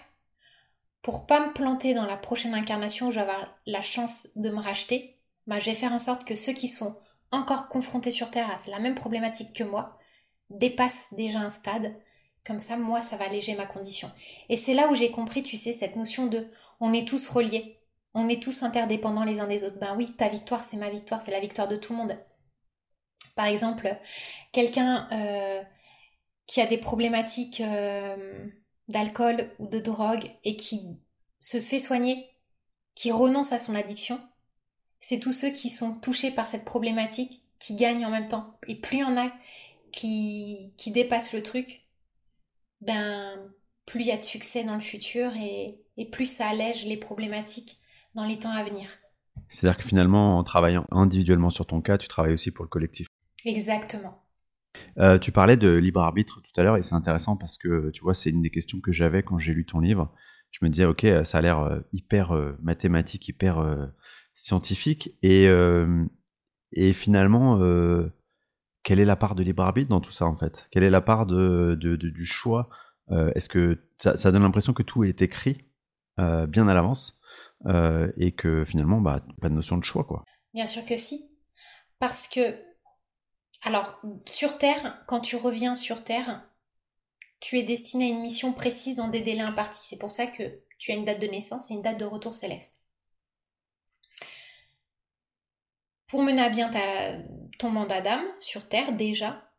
[1.06, 4.50] pour pas me planter dans la prochaine incarnation où je vais avoir la chance de
[4.50, 6.98] me racheter, bah, je vais faire en sorte que ceux qui sont
[7.30, 10.00] encore confrontés sur Terre à la même problématique que moi
[10.50, 11.94] dépassent déjà un stade.
[12.44, 14.10] Comme ça, moi, ça va alléger ma condition.
[14.48, 16.48] Et c'est là où j'ai compris, tu sais, cette notion de
[16.80, 17.78] on est tous reliés,
[18.12, 19.78] on est tous interdépendants les uns des autres.
[19.78, 22.18] Ben oui, ta victoire, c'est ma victoire, c'est la victoire de tout le monde.
[23.36, 23.96] Par exemple,
[24.50, 25.62] quelqu'un euh,
[26.48, 28.48] qui a des problématiques euh,
[28.88, 30.98] d'alcool ou de drogue et qui
[31.38, 32.30] se fait soigner,
[32.94, 34.20] qui renonce à son addiction,
[35.00, 38.58] c'est tous ceux qui sont touchés par cette problématique qui gagnent en même temps.
[38.66, 39.32] Et plus il y en a
[39.92, 41.86] qui, qui dépassent le truc,
[42.80, 43.38] ben
[43.86, 46.96] plus il y a de succès dans le futur et, et plus ça allège les
[46.96, 47.78] problématiques
[48.14, 48.88] dans les temps à venir.
[49.48, 53.06] C'est-à-dire que finalement, en travaillant individuellement sur ton cas, tu travailles aussi pour le collectif.
[53.44, 54.25] Exactement.
[54.98, 58.02] Euh, tu parlais de libre arbitre tout à l'heure et c'est intéressant parce que tu
[58.02, 60.12] vois, c'est une des questions que j'avais quand j'ai lu ton livre.
[60.50, 63.64] Je me disais, ok, ça a l'air euh, hyper euh, mathématique, hyper
[64.34, 65.46] scientifique et,
[66.72, 67.58] et finalement,
[68.82, 70.68] quelle est la part de libre arbitre dans tout ça en fait?
[70.70, 72.68] Quelle est la part de, du choix?
[73.10, 75.64] Est-ce que ça, ça donne l'impression que tout est écrit
[76.18, 77.18] bien à l'avance
[78.18, 80.22] et que finalement, bah, pas de notion de choix quoi?
[80.52, 81.30] Bien sûr que si.
[81.98, 82.40] Parce que
[83.66, 86.48] alors, sur Terre, quand tu reviens sur Terre,
[87.40, 89.84] tu es destiné à une mission précise dans des délais impartis.
[89.84, 92.32] C'est pour ça que tu as une date de naissance et une date de retour
[92.32, 92.80] céleste.
[96.06, 96.70] Pour mener à bien
[97.58, 99.50] ton mandat d'âme sur Terre, déjà,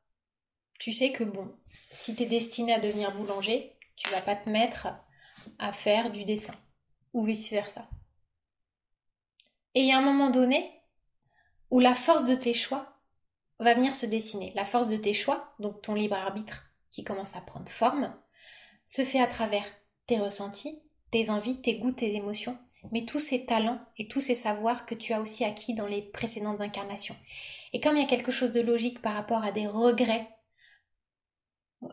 [0.80, 1.54] tu sais que bon,
[1.92, 4.88] si tu es destiné à devenir boulanger, tu vas pas te mettre
[5.60, 6.56] à faire du dessin
[7.12, 7.90] ou vice-versa.
[9.74, 10.82] Et il y a un moment donné
[11.72, 12.97] où la force de tes choix
[13.60, 14.54] va venir se dessiner.
[14.56, 18.16] La force de tes choix, donc ton libre arbitre qui commence à prendre forme,
[18.86, 19.66] se fait à travers
[20.06, 22.58] tes ressentis, tes envies, tes goûts, tes émotions,
[22.92, 26.02] mais tous ces talents et tous ces savoirs que tu as aussi acquis dans les
[26.02, 27.16] précédentes incarnations.
[27.74, 30.30] Et comme il y a quelque chose de logique par rapport à des regrets,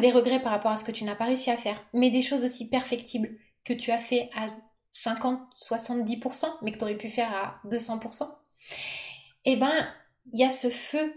[0.00, 2.22] des regrets par rapport à ce que tu n'as pas réussi à faire, mais des
[2.22, 4.48] choses aussi perfectibles que tu as fait à
[4.92, 8.26] 50, 70%, mais que tu aurais pu faire à 200%,
[9.44, 9.92] eh ben,
[10.32, 11.12] il y a ce feu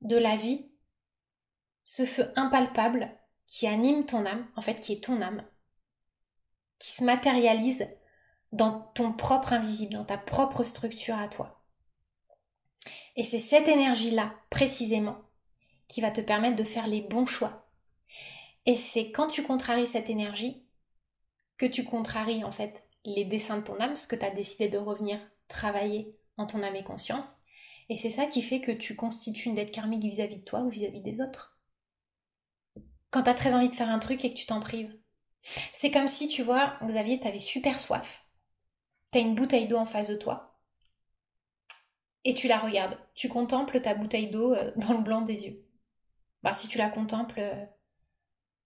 [0.00, 0.70] de la vie,
[1.84, 5.44] ce feu impalpable qui anime ton âme, en fait qui est ton âme,
[6.78, 7.86] qui se matérialise
[8.52, 11.62] dans ton propre invisible, dans ta propre structure à toi.
[13.16, 15.18] Et c'est cette énergie-là, précisément,
[15.88, 17.68] qui va te permettre de faire les bons choix.
[18.66, 20.66] Et c'est quand tu contraries cette énergie
[21.58, 24.68] que tu contraries en fait les dessins de ton âme, ce que tu as décidé
[24.68, 27.34] de revenir travailler en ton âme et conscience,
[27.88, 30.70] et c'est ça qui fait que tu constitues une dette karmique vis-à-vis de toi ou
[30.70, 31.58] vis-à-vis des autres.
[33.10, 34.92] Quand tu as très envie de faire un truc et que tu t'en prives.
[35.72, 38.24] C'est comme si, tu vois, Xavier, t'avais super soif.
[39.10, 40.58] T'as une bouteille d'eau en face de toi.
[42.24, 42.98] Et tu la regardes.
[43.14, 45.64] Tu contemples ta bouteille d'eau euh, dans le blanc des yeux.
[46.42, 47.66] Bah, si tu la contemples euh,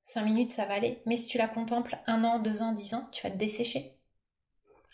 [0.02, 1.02] cinq minutes, ça va aller.
[1.04, 3.98] Mais si tu la contemples un an, deux ans, dix ans, tu vas te dessécher.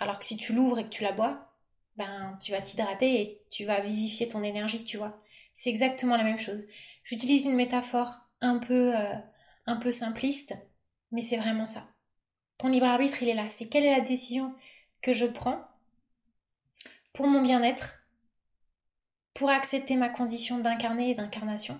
[0.01, 1.54] Alors que si tu l'ouvres et que tu la bois,
[1.97, 5.23] ben tu vas t'hydrater et tu vas vivifier ton énergie, tu vois.
[5.53, 6.65] C'est exactement la même chose.
[7.05, 9.15] J'utilise une métaphore un peu, euh,
[9.67, 10.55] un peu simpliste,
[11.13, 11.89] mais c'est vraiment ça.
[12.59, 13.49] Ton libre arbitre, il est là.
[13.49, 14.55] C'est quelle est la décision
[15.03, 15.69] que je prends
[17.13, 18.05] pour mon bien-être
[19.35, 21.79] pour accepter ma condition d'incarné et d'incarnation,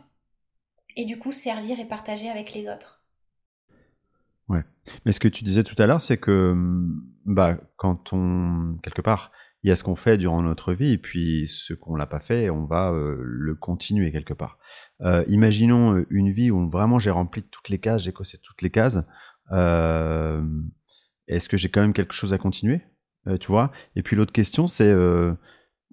[0.97, 3.03] et du coup servir et partager avec les autres.
[4.49, 4.65] Ouais.
[5.05, 6.55] Mais ce que tu disais tout à l'heure, c'est que
[7.25, 9.31] bah, quand on, quelque part,
[9.65, 12.21] il y a ce qu'on fait durant notre vie, et puis ce qu'on l'a pas
[12.21, 14.59] fait, on va euh, le continuer quelque part.
[15.01, 18.61] Euh, imaginons euh, une vie où vraiment j'ai rempli toutes les cases, j'ai cossé toutes
[18.61, 18.99] les cases.
[21.27, 22.83] Est-ce que j'ai quand même quelque chose à continuer
[23.41, 23.73] Tu vois?
[23.97, 24.95] Et puis l'autre question, c'est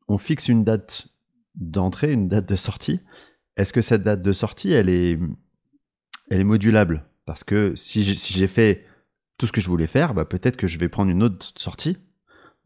[0.10, 1.08] on fixe une date
[1.56, 3.00] d'entrée, une date de sortie.
[3.56, 5.18] Est-ce que cette date de sortie, elle est,
[6.30, 7.06] elle est modulable?
[7.26, 8.86] Parce que si j'ai fait
[9.38, 11.98] tout ce que je voulais faire, bah, peut-être que je vais prendre une autre sortie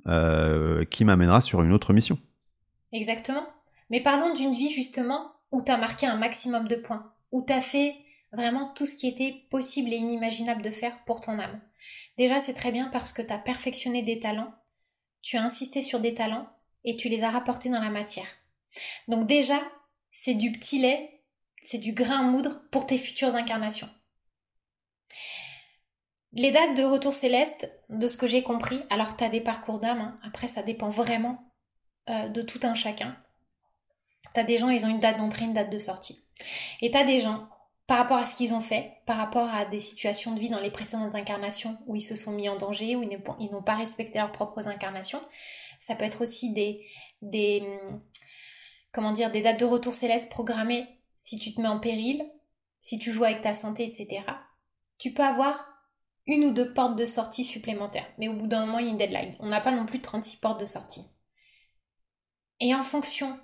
[0.07, 2.17] euh, qui m'amènera sur une autre mission.
[2.91, 3.45] Exactement.
[3.89, 7.53] Mais parlons d'une vie justement où tu as marqué un maximum de points, où tu
[7.53, 7.95] as fait
[8.31, 11.59] vraiment tout ce qui était possible et inimaginable de faire pour ton âme.
[12.17, 14.53] Déjà, c'est très bien parce que tu as perfectionné des talents,
[15.21, 16.47] tu as insisté sur des talents
[16.83, 18.27] et tu les as rapportés dans la matière.
[19.07, 19.59] Donc déjà,
[20.11, 21.21] c'est du petit lait,
[21.61, 23.89] c'est du grain à moudre pour tes futures incarnations.
[26.35, 29.79] Les dates de retour céleste, de ce que j'ai compris, alors tu as des parcours
[29.79, 30.19] d'âme, hein.
[30.21, 31.53] après ça dépend vraiment
[32.09, 33.17] euh, de tout un chacun.
[34.33, 36.27] Tu as des gens, ils ont une date d'entrée, une date de sortie.
[36.81, 37.47] Et tu as des gens,
[37.87, 40.59] par rapport à ce qu'ils ont fait, par rapport à des situations de vie dans
[40.59, 44.19] les précédentes incarnations où ils se sont mis en danger, où ils n'ont pas respecté
[44.19, 45.21] leurs propres incarnations.
[45.79, 46.83] Ça peut être aussi des,
[48.91, 52.29] comment dire, des dates de retour céleste programmées si tu te mets en péril,
[52.81, 54.25] si tu joues avec ta santé, etc.
[54.97, 55.74] Tu peux avoir
[56.27, 58.07] une ou deux portes de sortie supplémentaires.
[58.17, 59.35] Mais au bout d'un moment, il y a une deadline.
[59.39, 61.05] On n'a pas non plus 36 portes de sortie.
[62.59, 63.37] Et en fonction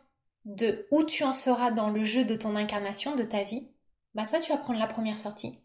[0.46, 3.70] de où tu en seras dans le jeu de ton incarnation, de ta vie,
[4.16, 5.60] bah soit tu vas prendre la première sortie,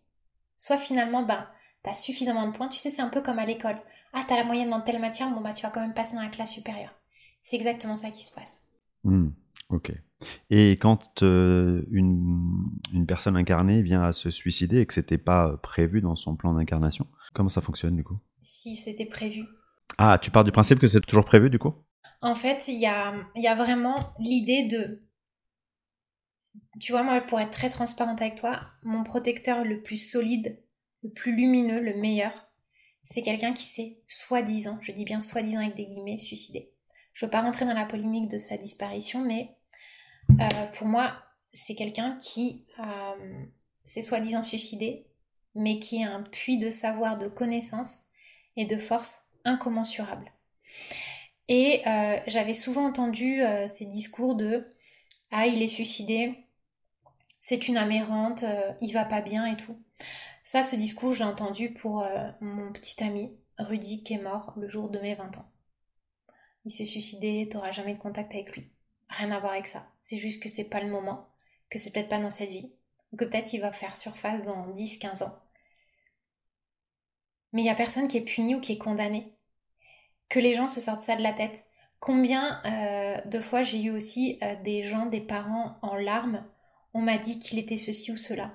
[0.56, 1.50] soit finalement, bah,
[1.82, 2.68] tu as suffisamment de points.
[2.68, 3.80] Tu sais, c'est un peu comme à l'école.
[4.12, 6.14] Ah, tu as la moyenne dans telle matière, bon, bah, tu vas quand même passer
[6.14, 6.94] dans la classe supérieure.
[7.42, 8.62] C'est exactement ça qui se passe.
[9.04, 9.28] Hmm,
[9.70, 9.92] ok.
[10.50, 15.56] Et quand euh, une, une, personne incarnée vient à se suicider et que c'était pas
[15.58, 18.18] prévu dans son plan d'incarnation, comment ça fonctionne du coup?
[18.40, 19.44] Si c'était prévu.
[19.98, 21.74] Ah, tu pars du principe que c'est toujours prévu du coup?
[22.22, 25.02] En fait, il y a, y a vraiment l'idée de...
[26.80, 30.58] Tu vois, moi, pour être très transparente avec toi, mon protecteur le plus solide,
[31.02, 32.32] le plus lumineux, le meilleur,
[33.02, 36.72] c'est quelqu'un qui s'est soi-disant, je dis bien soi-disant avec des guillemets, suicidé.
[37.12, 39.55] Je ne veux pas rentrer dans la polémique de sa disparition, mais
[40.30, 41.14] euh, pour moi,
[41.52, 43.44] c'est quelqu'un qui euh,
[43.84, 45.06] s'est soi-disant suicidé,
[45.54, 48.04] mais qui a un puits de savoir, de connaissances
[48.56, 50.32] et de force incommensurable.
[51.48, 54.68] Et euh, j'avais souvent entendu ces discours de
[55.30, 56.34] Ah, il est suicidé,
[57.38, 58.44] c'est une amérante,
[58.80, 59.80] il va pas bien et tout.
[60.42, 62.04] Ça, ce discours, je l'ai entendu pour
[62.40, 65.50] mon petit ami Rudy qui est mort le jour de mes 20 ans.
[66.64, 68.70] Il s'est suicidé, t'auras jamais de contact avec lui.
[69.16, 69.90] Rien à voir avec ça.
[70.02, 71.28] C'est juste que c'est pas le moment,
[71.70, 72.70] que c'est peut-être pas dans cette vie,
[73.16, 75.34] que peut-être il va faire surface dans 10-15 ans.
[77.52, 79.32] Mais il n'y a personne qui est puni ou qui est condamné.
[80.28, 81.64] Que les gens se sortent ça de la tête.
[81.98, 86.44] Combien euh, de fois j'ai eu aussi euh, des gens, des parents en larmes,
[86.92, 88.52] on m'a dit qu'il était ceci ou cela.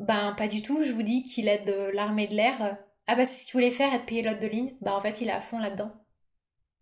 [0.00, 2.78] Ben pas du tout, je vous dis qu'il aide l'armée de l'air.
[3.06, 4.76] Ah bah c'est ce qu'il voulait faire, être pilote de ligne.
[4.82, 6.03] Bah en fait il est à fond là-dedans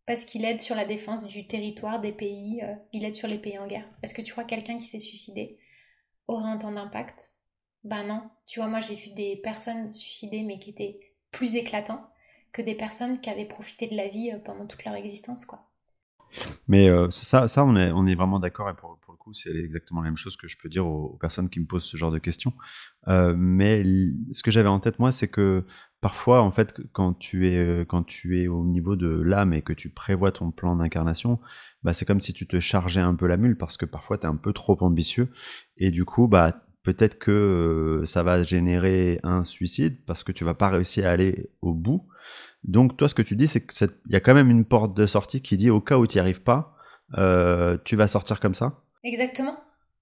[0.06, 3.38] parce qu'il aide sur la défense du territoire des pays, euh, il aide sur les
[3.38, 3.88] pays en guerre.
[4.02, 5.58] Est-ce que tu crois quelqu'un qui s'est suicidé
[6.26, 7.30] aura un temps d'impact?
[7.84, 8.22] Ben non.
[8.46, 12.08] Tu vois, moi j'ai vu des personnes suicidées mais qui étaient plus éclatants
[12.52, 15.68] que des personnes qui avaient profité de la vie euh, pendant toute leur existence, quoi.
[16.66, 19.34] Mais euh, ça, ça, on est, on est vraiment d'accord et pour, pour, le coup,
[19.34, 21.98] c'est exactement la même chose que je peux dire aux, personnes qui me posent ce
[21.98, 22.54] genre de questions.
[23.06, 23.84] mais
[24.32, 25.66] ce que j'avais en tête, moi, c'est que
[26.02, 29.62] parfois, en fait, quand tu es, euh, quand tu es au niveau de l'âme et
[29.62, 31.38] que tu prévois ton plan d'incarnation,
[31.84, 34.24] bah, c'est comme si tu te chargeais un peu la mule parce que parfois tu
[34.24, 35.32] es un peu trop ambitieux
[35.78, 40.44] et du coup, bah, peut-être que euh, ça va générer un suicide parce que tu
[40.44, 42.04] vas pas réussir à aller au bout.
[42.64, 45.06] Donc, toi, ce que tu dis, c'est qu'il y a quand même une porte de
[45.06, 46.76] sortie qui dit au cas où tu n'y arrives pas,
[47.16, 48.82] euh, tu vas sortir comme ça.
[49.04, 49.56] Exactement.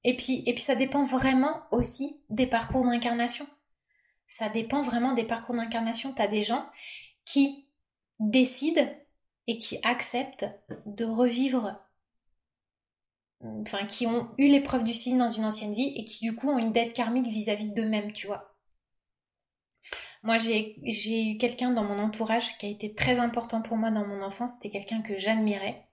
[0.04, 3.46] Et puis, et puis, ça dépend vraiment aussi des parcours d'incarnation
[4.30, 6.14] ça dépend vraiment des parcours d'incarnation.
[6.14, 6.64] Tu as des gens
[7.24, 7.66] qui
[8.20, 8.88] décident
[9.48, 10.46] et qui acceptent
[10.86, 11.80] de revivre,
[13.42, 16.48] enfin, qui ont eu l'épreuve du signe dans une ancienne vie et qui du coup
[16.48, 18.54] ont une dette karmique vis-à-vis d'eux-mêmes, tu vois.
[20.22, 20.76] Moi, j'ai
[21.32, 24.52] eu quelqu'un dans mon entourage qui a été très important pour moi dans mon enfance.
[24.54, 25.88] C'était quelqu'un que j'admirais.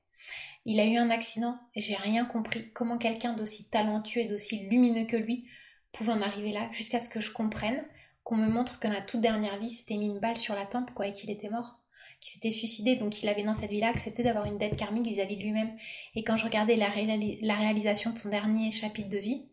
[0.66, 1.58] Il a eu un accident.
[1.76, 2.72] J'ai rien compris.
[2.74, 5.50] Comment quelqu'un d'aussi talentueux et d'aussi lumineux que lui
[5.92, 7.84] pouvait en arriver là jusqu'à ce que je comprenne
[8.28, 10.66] qu'on me montre que dans la toute dernière vie, c'était mis une balle sur la
[10.66, 11.80] tempe, quoi, et qu'il était mort.
[12.20, 15.38] qui s'était suicidé, donc il avait dans cette vie-là accepté d'avoir une dette karmique vis-à-vis
[15.38, 15.78] de lui-même.
[16.14, 19.48] Et quand je regardais la, la réalisation de son dernier chapitre de vie,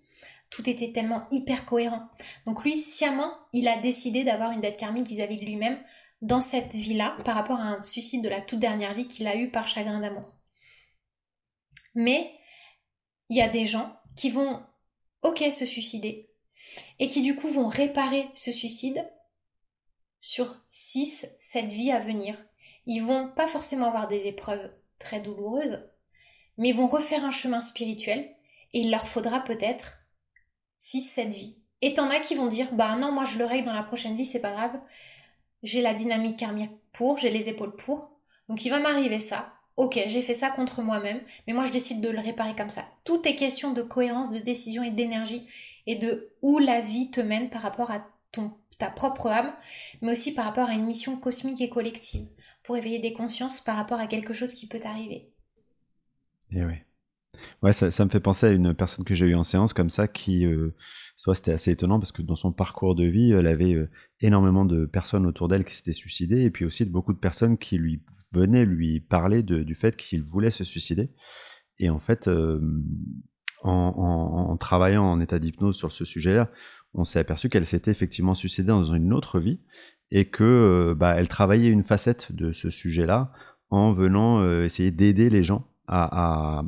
[0.50, 2.08] tout était tellement hyper cohérent.
[2.46, 5.78] Donc lui, sciemment, il a décidé d'avoir une dette karmique vis-à-vis de lui-même
[6.20, 9.37] dans cette vie-là par rapport à un suicide de la toute dernière vie qu'il a
[9.37, 10.32] eu par chagrin d'amour.
[11.94, 12.34] Mais
[13.28, 14.60] il y a des gens qui vont,
[15.22, 16.34] ok, se suicider
[16.98, 19.08] et qui du coup vont réparer ce suicide
[20.20, 22.37] sur 6, 7 vies à venir.
[22.87, 25.87] Ils vont pas forcément avoir des épreuves très douloureuses,
[26.56, 28.34] mais ils vont refaire un chemin spirituel
[28.72, 29.98] et il leur faudra peut-être
[30.76, 31.58] 6, 7 vies.
[31.80, 34.16] Et t'en as qui vont dire, bah non, moi je le règle dans la prochaine
[34.16, 34.80] vie, c'est pas grave.
[35.62, 38.18] J'ai la dynamique karmique pour, j'ai les épaules pour.
[38.48, 39.53] Donc il va m'arriver ça.
[39.76, 42.84] Ok, j'ai fait ça contre moi-même, mais moi je décide de le réparer comme ça.
[43.02, 45.48] Tout est question de cohérence, de décision et d'énergie
[45.87, 49.52] et de où la vie te mène par rapport à ton, ta propre âme,
[50.00, 52.28] mais aussi par rapport à une mission cosmique et collective
[52.62, 55.32] pour éveiller des consciences par rapport à quelque chose qui peut t'arriver.
[56.52, 56.74] Et eh oui.
[57.64, 60.07] Ouais, ça, me fait penser à une personne que j'ai eue en séance comme ça
[60.07, 60.74] qui, euh,
[61.16, 63.88] soit c'était assez étonnant parce que dans son parcours de vie, elle avait euh,
[64.20, 67.79] énormément de personnes autour d'elle qui s'étaient suicidées et puis aussi beaucoup de personnes qui
[67.79, 71.09] lui venaient lui parler du fait qu'il voulait se suicider.
[71.79, 72.61] Et en fait, euh,
[73.62, 76.50] en, travaillant en état d'hypnose sur ce sujet-là,
[76.92, 79.61] on s'est aperçu qu'elle s'était effectivement suicidée dans une autre vie
[80.11, 83.33] et que bah, elle travaillait une facette de ce sujet-là
[83.70, 86.62] en venant essayer d'aider les gens à,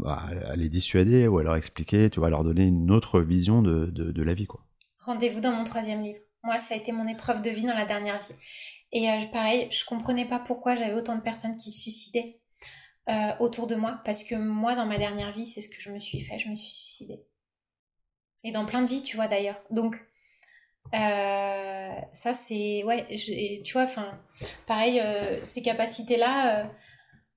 [0.57, 4.23] les dissuader ou à leur expliquer, tu vas leur donner une autre vision de, de,
[4.23, 4.47] la vie.
[4.47, 4.65] quoi.
[5.01, 6.21] Rendez-vous dans mon troisième livre.
[6.45, 8.35] Moi, ça a été mon épreuve de vie dans la dernière vie.
[8.93, 12.41] Et euh, pareil, je comprenais pas pourquoi j'avais autant de personnes qui se suicidaient
[13.09, 15.91] euh, autour de moi, parce que moi, dans ma dernière vie, c'est ce que je
[15.91, 17.21] me suis fait, je me suis suicidée.
[18.45, 19.61] Et dans plein de vies, tu vois d'ailleurs.
[19.71, 19.97] Donc,
[20.95, 22.85] euh, ça, c'est.
[22.85, 23.07] Ouais,
[23.65, 24.21] tu vois, enfin,
[24.67, 25.03] pareil,
[25.43, 26.71] ces capacités-là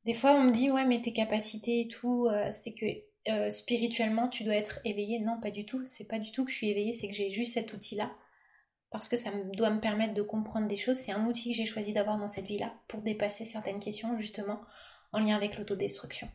[0.06, 2.86] des fois, on me dit, ouais, mais tes capacités et tout, euh, c'est que
[3.30, 5.20] euh, spirituellement, tu dois être éveillé.
[5.20, 5.82] Non, pas du tout.
[5.86, 8.12] C'est pas du tout que je suis éveillée, c'est que j'ai juste cet outil-là.
[8.92, 10.98] Parce que ça doit me permettre de comprendre des choses.
[10.98, 14.60] C'est un outil que j'ai choisi d'avoir dans cette vie-là pour dépasser certaines questions, justement,
[15.12, 16.28] en lien avec l'autodestruction.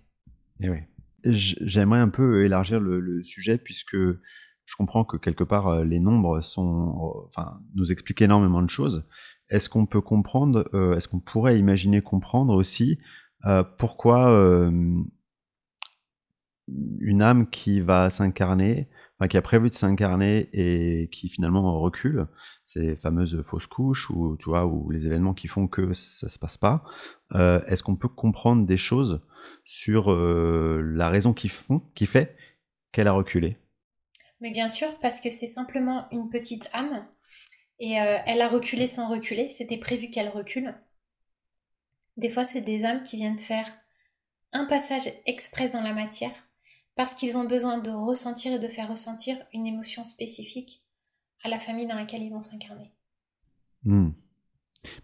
[0.60, 0.78] Et eh oui.
[1.24, 6.42] J'aimerais un peu élargir le, sujet puisque je comprends que quelque part euh, les nombres
[6.42, 9.08] sont, enfin, nous expliquent énormément de choses.
[9.48, 12.98] Est-ce qu'on peut comprendre, est-ce qu'on pourrait imaginer comprendre aussi
[13.78, 14.70] pourquoi euh,
[17.00, 22.26] une âme qui va s'incarner, enfin, qui a prévu de s'incarner et qui finalement recule,
[22.64, 26.38] ces fameuses fausses couches ou tu vois ou les événements qui font que ça se
[26.38, 26.84] passe pas.
[27.34, 29.20] Euh, est-ce qu'on peut comprendre des choses
[29.64, 32.36] sur la raison qui fait
[32.92, 33.58] qu'elle a reculé?
[34.40, 37.06] Mais bien sûr, parce que c'est simplement une petite âme
[37.78, 39.50] et elle a reculé sans reculer.
[39.50, 40.74] C'était prévu qu'elle recule.
[42.16, 43.70] Des fois, c'est des âmes qui viennent faire
[44.52, 46.32] un passage exprès dans la matière
[46.96, 50.84] parce qu'ils ont besoin de ressentir et de faire ressentir une émotion spécifique
[51.42, 52.92] à la famille dans laquelle ils vont s'incarner.
[53.84, 54.10] Hmm.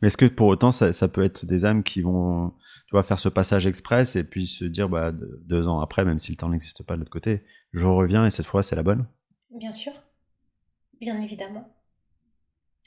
[0.00, 2.50] Mais est-ce que pour autant, ça, peut être des âmes qui vont
[2.86, 6.18] tu vois, faire ce passage express et puis se dire bah, deux ans après, même
[6.18, 8.82] si le temps n'existe pas de l'autre côté, je reviens et cette fois, c'est la
[8.82, 9.06] bonne?
[9.50, 9.92] Bien sûr,
[11.00, 11.74] bien évidemment.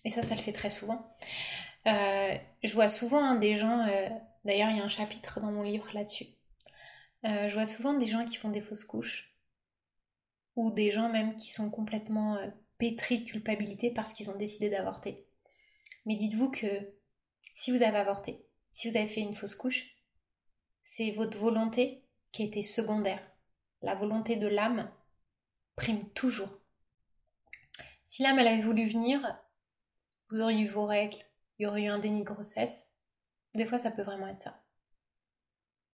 [0.06, 1.16] Et ça, ça le fait très souvent.
[1.88, 4.10] Euh, je vois souvent hein, des gens, euh,
[4.46, 6.28] d'ailleurs il y a un chapitre dans mon livre là-dessus,
[7.26, 9.36] euh, je vois souvent des gens qui font des fausses couches,
[10.56, 12.38] ou des gens même qui sont complètement
[12.78, 15.26] pétris de culpabilité parce qu'ils ont décidé d'avorter.
[16.06, 16.68] Mais dites-vous que
[17.54, 19.96] si vous avez avorté, si vous avez fait une fausse couche,
[20.84, 23.26] c'est votre volonté qui été secondaire.
[23.82, 24.92] La volonté de l'âme
[25.76, 26.60] prime toujours.
[28.06, 29.40] Si l'âme avait voulu venir,
[30.30, 31.24] vous auriez eu vos règles,
[31.58, 32.90] il y aurait eu un déni de grossesse.
[33.54, 34.64] Des fois, ça peut vraiment être ça.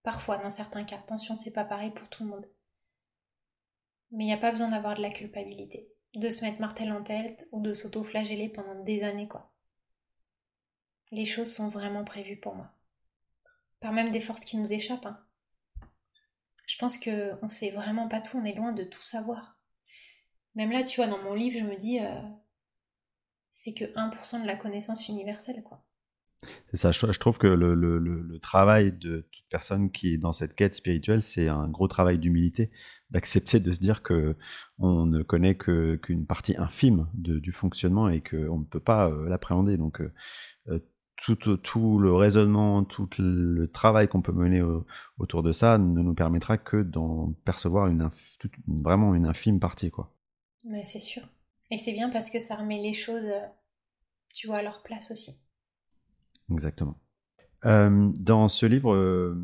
[0.03, 0.97] Parfois, dans certains cas.
[0.97, 2.49] Attention, c'est pas pareil pour tout le monde.
[4.11, 7.03] Mais il n'y a pas besoin d'avoir de la culpabilité, de se mettre martel en
[7.03, 9.53] tête ou de s'auto-flageller pendant des années, quoi.
[11.11, 12.71] Les choses sont vraiment prévues pour moi.
[13.79, 15.05] Par même des forces qui nous échappent.
[15.05, 15.19] Hein.
[16.65, 19.59] Je pense que on sait vraiment pas tout, on est loin de tout savoir.
[20.55, 22.21] Même là, tu vois, dans mon livre, je me dis, euh,
[23.51, 25.83] c'est que 1% de la connaissance universelle, quoi.
[26.71, 30.73] C'est ça, je, trouve que le, travail de toute personne qui est dans cette quête
[30.73, 32.71] spirituelle, c'est un gros travail d'humilité,
[33.09, 34.37] d'accepter de se dire que
[34.77, 39.75] on ne connaît qu'une partie infime du fonctionnement et qu'on ne peut pas euh, l'appréhender.
[39.75, 40.13] Donc euh,
[40.69, 40.79] euh,
[41.17, 44.63] tout, le raisonnement, tout le travail qu'on peut mener
[45.17, 48.09] autour de ça ne nous permettra que d'en percevoir une,
[48.67, 49.91] vraiment une infime partie.
[49.91, 50.15] Quoi.
[50.63, 51.23] Mais c'est sûr.
[51.71, 53.45] Et c'est bien parce que ça remet les choses, euh,
[54.33, 55.41] tu vois, à leur place aussi.
[56.51, 56.97] Exactement.
[57.63, 59.37] dans ce livre,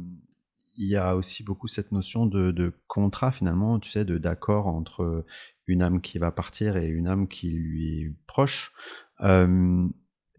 [0.75, 5.23] il y a aussi beaucoup cette notion de, contrat finalement, tu sais, de d'accord entre
[5.67, 8.73] une âme qui va partir et une âme qui lui est proche.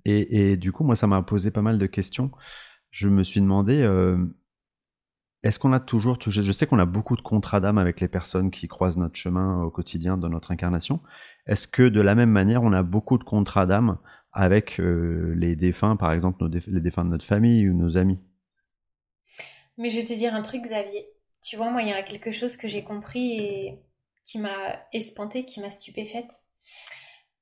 [0.05, 2.32] et, du coup, moi, ça m'a posé pas mal de questions.
[2.91, 3.84] Je me suis demandé,
[5.47, 8.51] est-ce qu'on a toujours, je sais qu'on a beaucoup de contrats d'âme avec les personnes
[8.51, 11.01] qui croisent notre chemin au quotidien dans notre incarnation.
[11.47, 13.99] Est-ce que de la même manière, on a beaucoup de contrats d'âme
[14.32, 18.18] avec les défunts, par exemple, les défunts de notre famille ou nos amis?
[19.78, 21.09] Mais je vais te dire un truc, Xavier.
[21.42, 23.82] Tu vois, moi, il y a quelque chose que j'ai compris et
[24.24, 26.42] qui m'a espantée, qui m'a stupéfaite.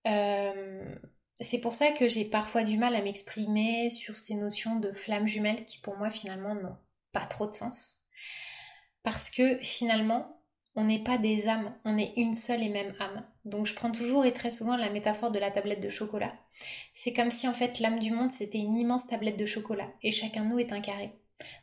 [0.07, 0.95] Euh,
[1.41, 5.27] c'est pour ça que j'ai parfois du mal à m'exprimer sur ces notions de flammes
[5.27, 6.77] jumelles qui, pour moi, finalement, n'ont
[7.13, 8.03] pas trop de sens.
[9.03, 10.34] Parce que finalement,
[10.77, 13.25] on n'est pas des âmes, on est une seule et même âme.
[13.45, 16.33] Donc je prends toujours et très souvent la métaphore de la tablette de chocolat.
[16.93, 20.11] C'est comme si en fait l'âme du monde c'était une immense tablette de chocolat et
[20.11, 21.13] chacun de nous est un carré.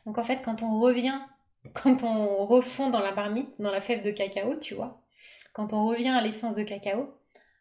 [0.06, 1.18] Donc en fait, quand on revient,
[1.74, 5.02] quand on refond dans la marmite, dans la fève de cacao, tu vois,
[5.52, 7.14] quand on revient à l'essence de cacao,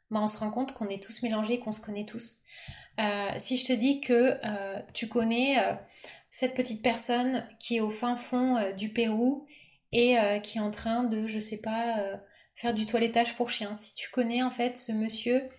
[0.09, 2.37] bah, on se rend compte qu'on est tous mélangés, qu'on se connaît tous.
[2.99, 5.73] Euh, si je te dis que euh, tu connais euh,
[6.29, 9.47] cette petite personne qui est au fin fond du Pérou
[9.91, 12.19] et qui est en train de, je sais pas,
[12.55, 15.49] faire du toilettage pour chien, si tu connais en fait ce monsieur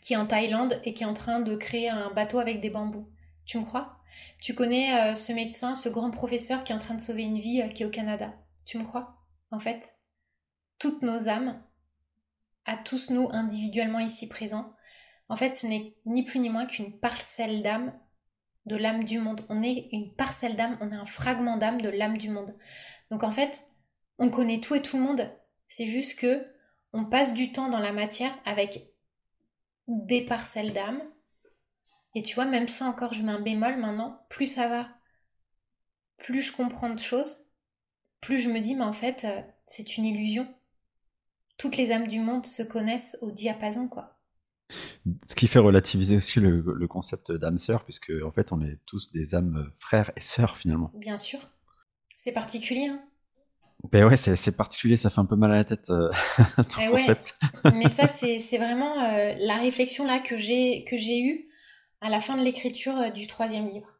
[0.00, 2.70] qui est en Thaïlande et qui est en train de créer un bateau avec des
[2.70, 3.10] bambous,
[3.44, 3.98] tu me crois?
[4.40, 7.38] Tu connais euh, ce médecin, ce grand professeur qui est en train de sauver une
[7.38, 8.32] vie, euh, qui est au Canada?
[8.64, 9.16] Tu me crois?
[9.50, 9.94] En fait,
[10.78, 11.62] toutes nos âmes,
[12.64, 14.74] à tous nous individuellement ici présents,
[15.28, 17.92] en fait, ce n'est ni plus ni moins qu'une parcelle d'âme
[18.66, 19.44] de l'âme du monde.
[19.48, 22.56] On est une parcelle d'âme, on est un fragment d'âme de l'âme du monde.
[23.12, 23.62] Donc en fait,
[24.18, 25.30] on connaît tout et tout le monde.
[25.68, 26.46] C'est juste que
[26.94, 28.90] on passe du temps dans la matière avec
[29.86, 31.02] des parcelles d'âme
[32.14, 34.88] et tu vois, même ça encore, je mets un bémol maintenant, plus ça va,
[36.16, 37.46] plus je comprends de choses,
[38.20, 40.46] plus je me dis, mais en fait, euh, c'est une illusion.
[41.58, 44.18] Toutes les âmes du monde se connaissent au diapason, quoi.
[45.26, 49.12] Ce qui fait relativiser aussi le, concept d'âme sœur, puisque en fait, on est tous
[49.12, 50.90] des âmes frères et sœurs finalement.
[50.94, 51.51] Bien sûr.
[52.22, 52.86] C'est particulier.
[52.86, 53.02] Hein
[53.90, 56.08] ben ouais, c'est particulier, ça fait un peu mal à la tête, euh,
[56.56, 57.36] ton eh concept.
[57.74, 61.48] Mais ça, c'est vraiment euh, la réflexion là que j'ai eue
[62.00, 63.98] à la fin de l'écriture euh, du troisième livre,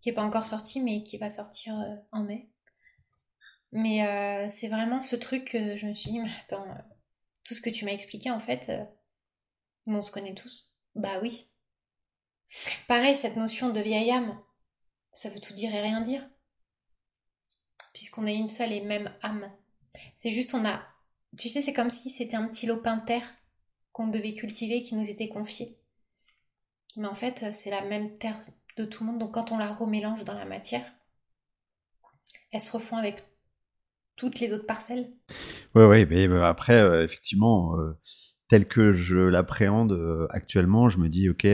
[0.00, 1.74] qui n'est pas encore sorti, mais qui va sortir
[2.12, 2.48] en mai.
[3.72, 6.68] Mais c'est vraiment ce truc que je me suis dit, mais attends,
[7.42, 8.70] tout ce que tu m'as expliqué, en fait,
[9.88, 10.70] on se connaît tous.
[10.94, 11.48] Bah oui.
[12.86, 14.38] Pareil, cette notion de vieille âme,
[15.12, 16.22] ça veut tout dire et rien dire.
[17.96, 19.50] Puisqu'on est une seule et même âme.
[20.18, 20.82] C'est juste, on a.
[21.38, 23.32] Tu sais, c'est comme si c'était un petit lopin de terre
[23.92, 25.78] qu'on devait cultiver qui nous était confié.
[26.98, 28.38] Mais en fait, c'est la même terre
[28.76, 29.18] de tout le monde.
[29.18, 30.84] Donc quand on la remélange dans la matière,
[32.52, 33.24] elle se refond avec
[34.14, 35.10] toutes les autres parcelles.
[35.74, 37.98] Oui, oui, mais euh, après, euh, effectivement, euh,
[38.48, 41.46] tel que je l'appréhende actuellement, je me dis, ok,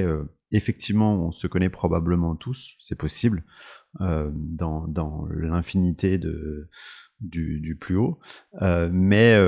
[0.50, 3.44] effectivement, on se connaît probablement tous, c'est possible,
[4.00, 6.68] dans, dans l'infinité de,
[7.20, 8.18] du, du, plus haut.
[8.90, 9.38] mais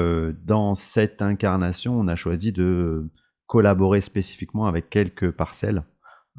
[0.44, 3.08] dans cette incarnation, on a choisi de
[3.46, 5.84] collaborer spécifiquement avec quelques parcelles.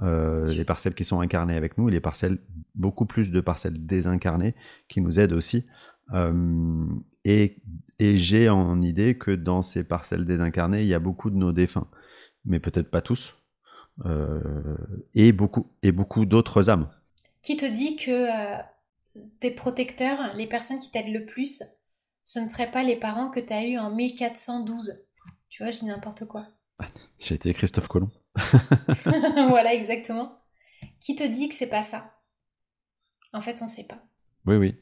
[0.01, 2.39] Euh, les parcelles qui sont incarnées avec nous et les parcelles,
[2.73, 4.55] beaucoup plus de parcelles désincarnées
[4.89, 5.65] qui nous aident aussi.
[6.13, 6.85] Euh,
[7.23, 7.61] et,
[7.99, 11.53] et j'ai en idée que dans ces parcelles désincarnées, il y a beaucoup de nos
[11.53, 11.87] défunts,
[12.43, 13.37] mais peut-être pas tous,
[14.05, 14.75] euh,
[15.13, 16.89] et beaucoup, et beaucoup d'autres âmes.
[17.45, 18.27] Qui te dit que
[19.39, 21.61] tes protecteurs, les personnes qui t'aident le plus,
[22.23, 25.05] ce ne seraient pas les parents que tu as eus en 1412
[25.49, 26.47] Tu vois, je dis n'importe quoi.
[27.19, 28.09] J'ai été Christophe Colomb.
[29.49, 30.41] voilà, exactement.
[30.99, 32.15] Qui te dit que c'est pas ça?
[33.31, 34.03] En fait, on sait pas.
[34.47, 34.75] Oui, oui.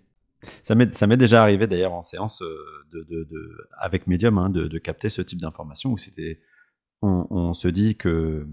[0.62, 5.10] Ça m'est déjà arrivé d'ailleurs en séance euh, de, de, avec Medium hein, de, capter
[5.10, 6.42] ce type d'information où c'était.
[7.02, 8.48] On, se dit que.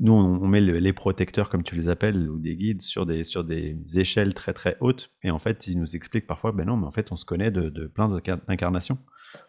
[0.00, 3.44] Nous, on, met les protecteurs, comme tu les appelles, ou des guides, sur des, sur
[3.44, 5.12] des échelles très très hautes.
[5.22, 7.50] Et en fait, ils nous expliquent parfois ben non, mais en fait, on se connaît
[7.50, 8.98] de, de plein d'incarnations.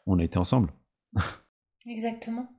[0.05, 0.73] On a été ensemble.
[1.87, 2.51] Exactement.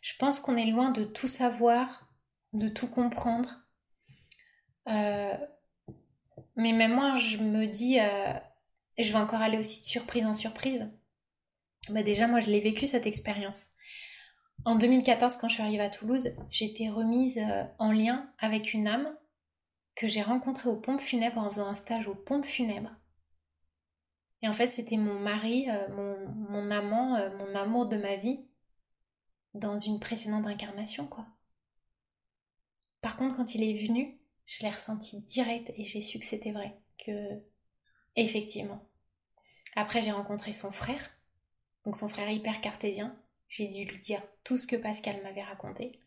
[0.00, 2.08] Je pense qu'on est loin de tout savoir,
[2.54, 3.60] de tout comprendre.
[4.88, 5.36] Euh,
[6.56, 8.32] mais même moi, je me dis, euh,
[8.98, 10.88] je vais encore aller aussi de surprise en surprise.
[11.90, 13.72] Bah déjà, moi, je l'ai vécu cette expérience.
[14.64, 16.30] En 2014, quand je suis arrivée à Toulouse,
[16.60, 19.16] été remise euh, en lien avec une âme
[19.94, 22.94] que j'ai rencontrée aux pompes funèbres en faisant un stage aux pompes funèbres.
[24.42, 25.88] Et en fait, c'était mon mari, euh,
[26.50, 28.46] mon, amant, euh, mon amour de ma vie
[29.54, 31.26] dans une précédente incarnation, quoi.
[33.00, 36.52] Par contre, quand il est venu, Je l'ai ressenti direct et j'ai su que c'était
[36.52, 36.80] vrai.
[37.04, 37.42] Que,
[38.16, 38.82] effectivement.
[39.76, 41.10] Après, j'ai rencontré son frère.
[41.84, 43.14] Donc, son frère hyper cartésien.
[43.48, 46.00] J'ai dû lui dire tout ce que Pascal m'avait raconté.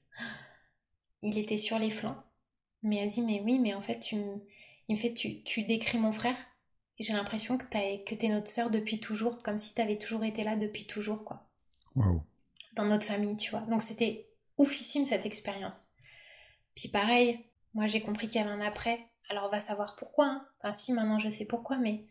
[1.22, 2.24] Il était sur les flancs.
[2.84, 4.16] Mais elle a dit, mais oui, mais en fait, tu
[4.88, 6.36] il me fait, tu, tu décris mon frère.
[6.98, 10.24] Et j'ai l'impression que tu es notre sœur depuis toujours, comme si tu avais toujours
[10.24, 11.50] été là depuis toujours, quoi.
[12.76, 13.62] Dans notre famille, tu vois.
[13.62, 15.86] Donc c'était oufissime cette expérience.
[16.76, 17.40] Puis pareil,
[17.74, 19.00] moi j'ai compris qu'il y avait un après.
[19.30, 20.26] Alors on va savoir pourquoi.
[20.28, 20.48] Hein.
[20.60, 22.06] Enfin si, maintenant je sais pourquoi, mais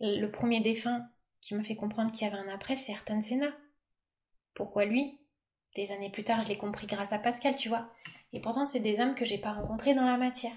[0.00, 1.08] le premier défunt
[1.40, 3.48] qui m'a fait comprendre qu'il y avait un après, c'est Ayrton Senna.
[4.58, 5.18] Pourquoi lui?
[5.76, 7.88] Des années plus tard, je l'ai compris grâce à Pascal, tu vois.
[8.32, 10.52] Et pourtant, c'est des âmes que j'ai pas rencontrées dans la matière.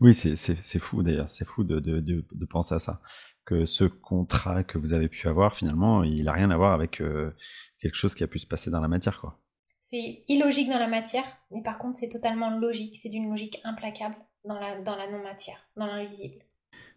[0.00, 3.02] Oui, c'est fou d'ailleurs, c'est fou de, de, de, penser à ça.
[3.44, 7.02] Que ce contrat que vous avez pu avoir, finalement, il n'a rien à voir avec
[7.02, 7.36] euh,
[7.78, 9.38] quelque chose qui a pu se passer dans la matière, quoi.
[9.82, 12.96] C'est illogique dans la matière, mais par contre, c'est totalement logique.
[12.96, 14.16] C'est d'une logique implacable
[14.46, 16.36] dans la, dans la non-matière, dans l'invisible.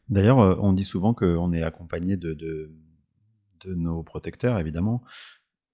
[0.07, 2.71] D'ailleurs, euh, on dit souvent qu'on est accompagné de, de,
[3.65, 5.01] de, nos protecteurs, évidemment,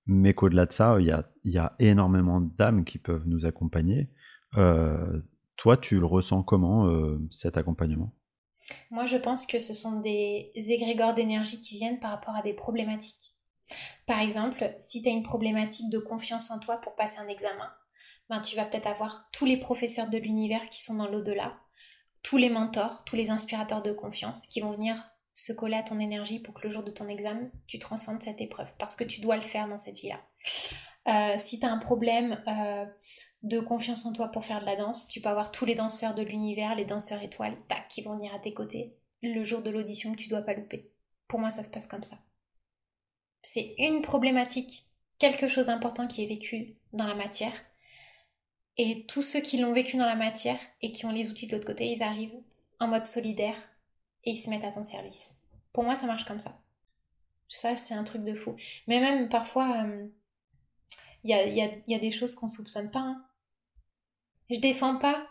[0.10, 4.10] mais qu'au-delà de ça, il y a, y a énormément d'âmes qui peuvent nous accompagner.
[4.57, 5.22] Euh,
[5.55, 8.16] toi, tu le ressens comment, euh, cet accompagnement?
[8.89, 12.53] Moi, je pense que ce sont des égrégores d'énergie qui viennent par rapport à des
[12.53, 13.36] problématiques.
[14.07, 17.70] Par exemple, si tu as une problématique de confiance en toi pour passer un examen,
[18.30, 21.60] ben, tu vas peut-être avoir tous les professeurs de l'univers qui sont dans l'au-delà,
[22.24, 25.03] tous les mentors, tous les inspirateurs de confiance qui vont venir
[25.39, 28.41] se coller à ton énergie pour que le jour de ton examen, tu transcendes cette
[28.41, 30.21] épreuve, parce que tu dois le faire dans cette vie-là.
[31.07, 32.85] Euh, si tu as un problème euh,
[33.43, 35.07] de confiance en toi pour faire de la danse.
[35.07, 38.33] Tu peux avoir tous les danseurs de l'univers, les danseurs étoiles, tac, qui vont venir
[38.33, 40.91] à tes côtés le jour de l'audition que tu dois pas louper.
[41.27, 42.17] Pour moi, ça se passe comme ça.
[43.41, 44.87] C'est une problématique,
[45.17, 47.53] quelque chose d'important qui est vécu dans la matière.
[48.77, 51.53] Et tous ceux qui l'ont vécu dans la matière et qui ont les outils de
[51.53, 52.39] l'autre côté, ils arrivent
[52.79, 53.57] en mode solidaire
[54.30, 55.36] et se mettent à ton service.
[55.73, 56.61] Pour moi, ça marche comme ça.
[57.47, 58.55] Ça, c'est un truc de fou.
[58.88, 60.07] Mais même parfois, euh,
[61.23, 62.99] il y, a, des choses qu'on soupçonne pas.
[62.99, 63.25] Hein.
[64.51, 65.27] Je défends pas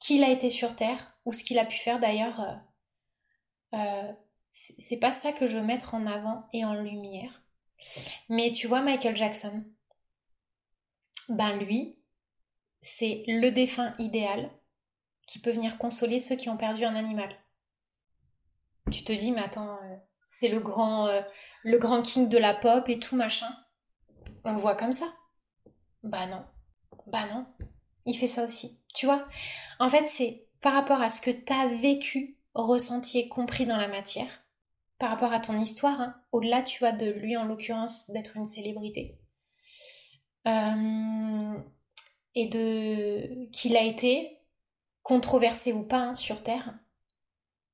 [0.00, 2.40] qui a été sur Terre ou ce qu'il a pu faire d'ailleurs.
[2.40, 2.54] Euh,
[3.74, 4.12] euh,
[4.50, 7.42] c'est pas ça que je veux mettre en avant et en lumière.
[8.28, 9.64] Mais tu vois, Michael Jackson,
[11.28, 11.96] ben lui,
[12.80, 14.50] c'est le défunt idéal
[15.26, 17.36] qui peut venir consoler ceux qui ont perdu un animal.
[18.90, 21.08] Tu te dis, mais attends, euh, c'est le grand,
[21.62, 23.48] le grand king de la pop et tout machin.
[24.44, 25.06] On le voit comme ça.
[26.02, 26.44] Bah non.
[27.06, 27.46] Bah non
[28.06, 28.80] il fait ça aussi.
[28.94, 29.26] Tu vois?
[29.78, 33.76] En fait, c'est par rapport à ce que tu as vécu, ressenti et compris dans
[33.76, 34.44] la matière,
[34.98, 38.46] par rapport à ton histoire, hein, au-delà, tu vois, de lui en l'occurrence, d'être une
[38.46, 39.18] célébrité.
[40.46, 41.58] Euh,
[42.34, 44.38] et de qu'il a été
[45.02, 46.78] controversé ou pas hein, sur Terre,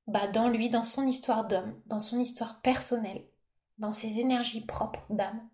[0.07, 3.25] bah dans lui, dans son histoire d'homme, dans son histoire personnelle,
[3.77, 5.49] dans ses énergies propres d'âme,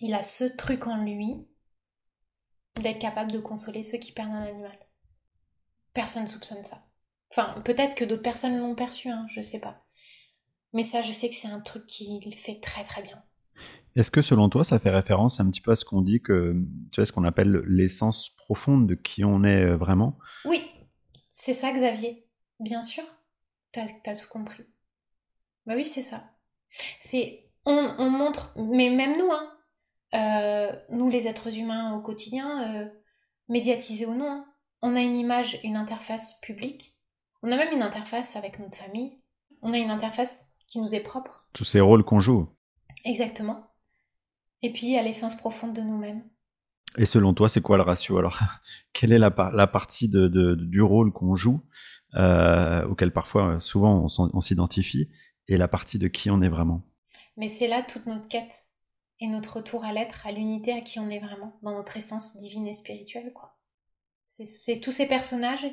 [0.00, 1.46] il a ce truc en lui
[2.76, 4.78] d'être capable de consoler ceux qui perdent un animal.
[5.92, 6.86] Personne ne soupçonne ça.
[7.30, 9.78] Enfin, peut-être que d'autres personnes l'ont perçu, hein, je sais pas.
[10.72, 13.22] Mais ça, je sais que c'est un truc qu'il fait très très bien.
[13.94, 16.56] Est-ce que selon toi, ça fait référence un petit peu à ce qu'on dit que,
[16.90, 20.18] tu vois, ce qu'on appelle l'essence profonde de qui on est euh, vraiment?
[20.46, 20.62] Oui,
[21.30, 22.26] c'est ça, Xavier.
[22.58, 23.04] Bien sûr,
[23.72, 24.64] t'as as tout compris.
[25.66, 26.24] Bah oui, c'est ça.
[26.98, 29.52] C'est, on, on montre, mais même nous, hein,
[30.14, 32.88] euh, nous les êtres humains au quotidien, euh,
[33.48, 34.46] médiatisés ou non, hein.
[34.82, 36.98] on a une image, une interface publique,
[37.42, 39.20] on a même une interface avec notre famille,
[39.62, 41.46] on a une interface qui nous est propre.
[41.52, 42.48] Tous ces rôles qu'on joue.
[43.04, 43.66] Exactement.
[44.62, 46.24] Et puis à l'essence profonde de nous-mêmes.
[46.98, 48.38] Et selon toi, c'est quoi le ratio alors?
[48.92, 51.62] Quelle est la, la partie de, du rôle qu'on joue,
[52.14, 55.08] euh, auquel parfois, souvent, on s'identifie,
[55.48, 56.82] et la partie de qui on est vraiment
[57.36, 58.64] Mais c'est là toute notre quête
[59.20, 62.36] et notre retour à l'être, à l'unité, à qui on est vraiment, dans notre essence
[62.38, 63.56] divine et spirituelle, quoi.
[64.26, 65.66] C'est tous ces personnages,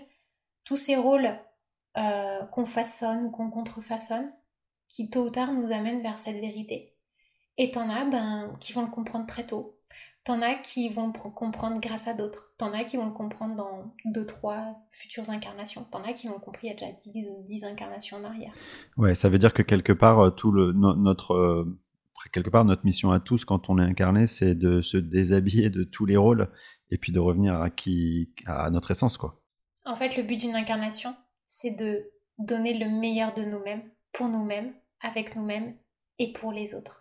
[0.66, 1.40] tous ces rôles
[1.98, 4.32] euh, qu'on façonne ou qu'on contrefaçonne,
[4.88, 6.96] qui tôt ou tard nous amènent vers cette vérité.
[7.58, 9.79] Et t'en as ben, qui vont le comprendre très tôt.
[10.30, 12.54] T'en as qui vont le comprendre grâce à d'autres.
[12.60, 15.88] T'en as qui vont le comprendre dans deux, trois futures incarnations.
[15.90, 18.54] T'en as qui l'ont compris il y a déjà dix, dix incarnations en arrière.
[18.96, 21.80] Ouais, ça veut dire que quelque part, euh, tout le, notre, euh,
[22.32, 25.84] quelque part, notre mission à tous, quand on est incarné, c'est de se déshabiller de
[25.84, 26.52] tous les rôles
[26.92, 29.34] et puis de revenir à qui, à notre essence, quoi.
[29.84, 31.16] En fait, le but d'une incarnation,
[31.48, 32.04] c'est de
[32.38, 35.74] donner le meilleur de nous-mêmes, pour nous-mêmes, avec nous-mêmes
[36.20, 36.99] et pour les autres.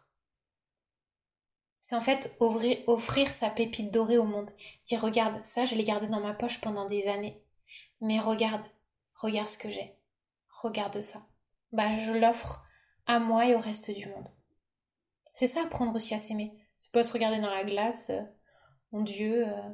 [1.81, 4.51] C'est en fait offrir, sa pépite dorée au monde.
[4.87, 7.41] Dire regarde, ça je l'ai gardé dans ma poche pendant des années.
[8.01, 8.65] mais regarde,
[9.15, 9.97] regarde ce que j'ai,
[10.49, 11.27] regarde ça.
[11.73, 12.65] Bah, je l'offre
[13.07, 14.29] à moi et au reste du monde.
[15.33, 16.53] C'est ça apprendre aussi à s'aimer.
[16.79, 18.23] C'est pas se regarder dans la glace, euh,
[18.93, 19.71] mon Dieu, euh,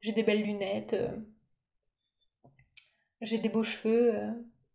[0.00, 1.16] j'ai des belles lunettes, euh,
[3.20, 4.14] j'ai des beaux cheveux,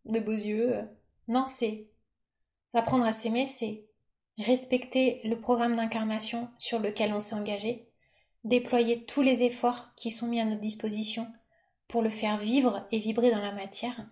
[0.04, 0.88] des beaux yeux.
[1.28, 1.88] Non, c'est
[2.72, 3.87] apprendre à s'aimer, c'est
[4.38, 7.88] respecter le programme d'incarnation sur lequel on s'est engagé,
[8.44, 11.26] déployer tous les efforts qui sont mis à notre disposition
[11.88, 14.06] pour le faire vivre et vibrer dans la matière,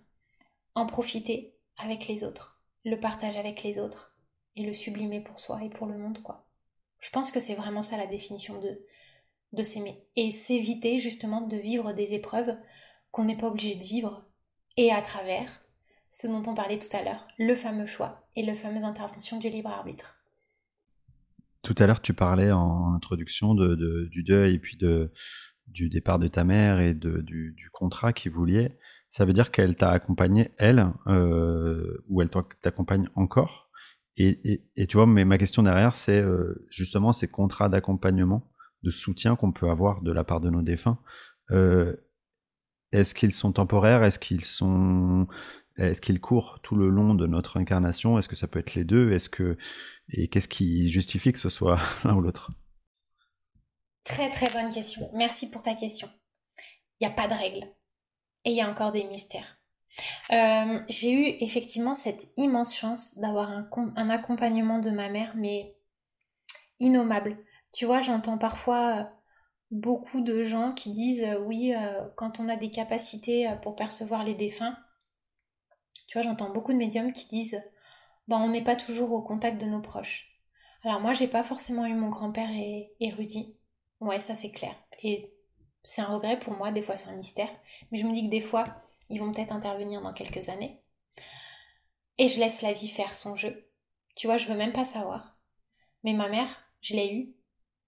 [0.75, 4.13] en profiter avec les autres, le partage avec les autres.
[4.59, 6.49] Et le sublimer pour soi et pour le monde quoi.
[6.99, 8.87] Je pense que c'est vraiment ça la définition de
[9.53, 10.03] de s'aimer.
[10.17, 12.57] Et s'éviter justement de vivre des épreuves
[13.11, 14.25] qu'on n'est pas obligé de vivre.
[14.77, 15.63] Et à travers
[16.11, 19.49] ce dont on parlait tout à l'heure, le fameux choix et la fameuse intervention du
[19.49, 20.16] libre arbitre.
[21.67, 24.79] Tout à l'heure, tu parlais en introduction du deuil et puis
[25.67, 28.47] du départ de ta mère et du, contrat qui vous.
[29.11, 32.31] Ça veut dire qu'elle t'a accompagné, elle, euh, ou elle
[32.63, 33.69] t'accompagne encore
[34.17, 38.49] et, et, tu vois, mais ma question derrière, c'est euh, justement ces contrats d'accompagnement,
[38.85, 41.01] de soutien qu'on peut avoir de la part de nos défunts.
[41.51, 41.97] Euh,
[42.93, 44.05] est-ce qu'ils sont temporaires?
[44.05, 45.27] Est-ce qu'ils sont
[45.79, 48.19] est-ce qu'ils courent tout le long de notre incarnation?
[48.19, 49.13] Est-ce que ça peut être les deux?
[49.13, 49.59] Est-ce que
[50.11, 52.51] et qu'est-ce qui justifie que ce soit l'un ou l'autre?
[54.05, 55.11] Très très bonne question.
[55.15, 56.09] Merci pour ta question.
[57.01, 57.67] Il n'y a pas de règle.
[58.45, 59.59] Et il y a encore des mystères.
[60.33, 65.77] Euh, j'ai eu effectivement cette immense chance d'avoir un, un, accompagnement de ma mère, mais
[66.81, 67.39] innommable.
[67.73, 69.05] Tu vois, j'entends parfois euh,
[69.71, 71.75] beaucoup de gens qui disent euh, oui,
[72.17, 74.77] quand on a des capacités pour percevoir les défunts,
[76.07, 77.63] tu vois, j'entends beaucoup de médiums qui disent
[78.29, 80.37] ben, on n'est pas toujours au contact de nos proches.
[80.83, 82.51] Alors moi, j'ai pas forcément eu mon grand-père
[83.01, 83.57] érudit.
[84.01, 84.75] Ouais, ça c'est clair.
[85.03, 85.33] Et
[85.83, 87.51] c'est un regret pour moi, des fois c'est un mystère.
[87.91, 88.65] Mais je me dis que des fois,
[89.11, 90.81] ils vont peut-être intervenir dans quelques années.
[92.19, 93.69] Et je laisse la vie faire son jeu.
[94.15, 95.39] Tu vois, je veux même pas savoir.
[96.03, 96.49] Mais ma mère,
[96.81, 97.35] je l'ai eue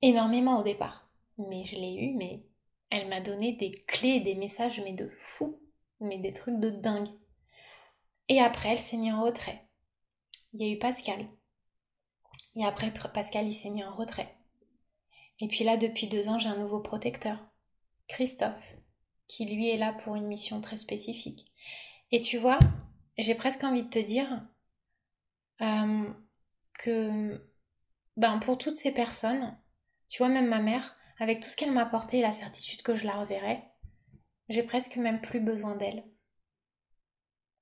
[0.03, 1.11] énormément au départ.
[1.39, 2.45] Mais je l'ai eue, mais
[2.91, 5.61] elle m'a donné des clés, des messages, mais de fou.
[6.01, 7.09] Mais des trucs de dingue.
[8.29, 9.67] Et après, elle s'est mise en retrait.
[10.53, 11.29] Il y a eu Pascal.
[12.57, 14.37] Et après, Pascal, il s'est mis en retrait.
[15.41, 17.39] Et puis là, depuis deux ans, j'ai un nouveau protecteur,
[18.09, 18.77] Christophe,
[19.29, 21.53] qui lui est là pour une mission très spécifique.
[22.11, 22.59] Et tu vois,
[23.17, 24.43] j'ai presque envie de te dire
[25.61, 26.05] euh,
[26.81, 27.47] que
[28.17, 29.57] ben, pour toutes ces personnes,
[30.09, 32.97] tu vois, même ma mère, avec tout ce qu'elle m'a apporté et la certitude que
[32.97, 33.63] je la reverrai,
[34.49, 36.05] j'ai presque même plus besoin d'elle.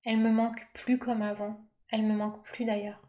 [0.06, 1.60] Elle me manque plus comme avant.
[1.90, 3.02] Elle me manque plus d'ailleurs.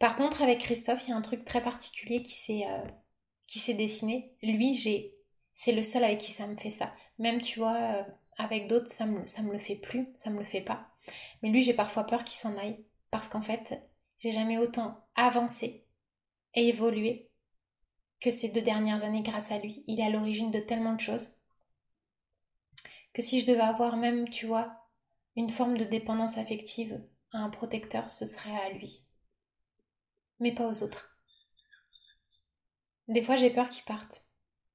[0.00, 4.36] Par contre, avec Christophe, il y a un truc très particulier qui s'est euh, dessiné.
[4.42, 5.14] Lui, j'ai
[5.54, 6.92] c'est le seul avec qui ça me fait ça.
[7.18, 8.02] Même tu vois, euh,
[8.36, 10.88] avec d'autres, ça me ça me le fait plus, ça me le fait pas.
[11.42, 13.80] Mais lui, j'ai parfois peur qu'il s'en aille parce qu'en fait,
[14.18, 15.86] j'ai jamais autant avancé
[16.54, 17.30] et évolué
[18.20, 19.84] que ces deux dernières années grâce à lui.
[19.86, 21.30] Il est à l'origine de tellement de choses
[23.14, 24.78] que si je devais avoir même, tu vois,
[25.38, 29.06] une forme de dépendance affective à un protecteur, ce serait à lui.
[30.40, 31.16] Mais pas aux autres.
[33.06, 34.26] Des fois, j'ai peur qu'il parte.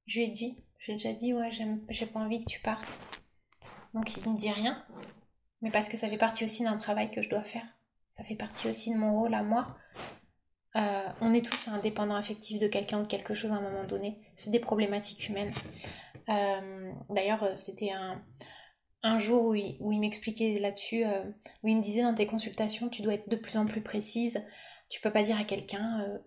[0.06, 1.50] Je lui ai dit, j'ai déjà dit, ouais,
[1.90, 3.02] j'ai pas envie que tu partes.
[3.94, 4.86] Donc il ne dit rien.
[5.62, 7.66] Mais parce que ça fait partie aussi d'un travail que je dois faire.
[8.08, 9.76] Ça fait partie aussi de mon rôle à moi.
[10.78, 13.84] Euh, on est tous indépendants affectifs de quelqu'un ou de quelque chose à un moment
[13.84, 14.18] donné.
[14.38, 15.54] C'est des problématiques humaines.
[16.30, 18.24] Euh, d'ailleurs, euh, c'était un,
[19.04, 21.24] un jour où il, m'expliquait là-dessus, euh,
[21.62, 24.44] où il me disait dans tes consultations, tu dois être de plus en plus précise,
[24.90, 26.18] tu peux pas dire à quelqu'un euh,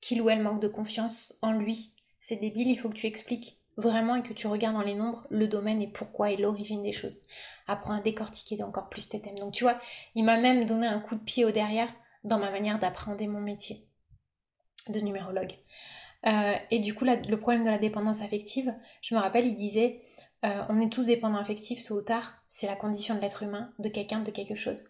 [0.00, 1.94] qu'il ou elle manque de confiance en lui.
[2.18, 5.26] C'est débile, il faut que tu expliques vraiment et que tu regardes dans les nombres
[5.30, 7.22] le domaine et pourquoi et l'origine des choses.
[7.68, 9.38] Apprends à décortiquer encore plus tes thèmes.
[9.38, 9.78] Donc tu vois,
[10.14, 11.92] il m'a même donné un coup de pied au derrière
[12.24, 13.86] dans ma manière d'appréhender mon métier
[14.88, 15.54] de numérologue.
[16.26, 20.00] Euh, et du coup, le problème de la dépendance affective, je me rappelle, il disait
[20.46, 23.72] euh, on est tous dépendants affectifs tôt ou tard, c'est la condition de l'être humain,
[23.78, 24.84] de quelqu'un, de quelque chose.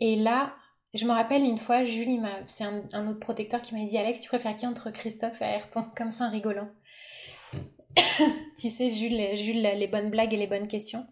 [0.00, 0.54] Et là,
[0.94, 4.28] je me rappelle une fois, Julie, c'est un, autre protecteur qui m'a dit Alex, tu
[4.28, 5.84] préfères qui entre Christophe et Ayrton?
[5.96, 6.68] Comme ça, en rigolant.
[8.58, 11.06] tu sais, Jules, Jules, les bonnes blagues et les bonnes questions.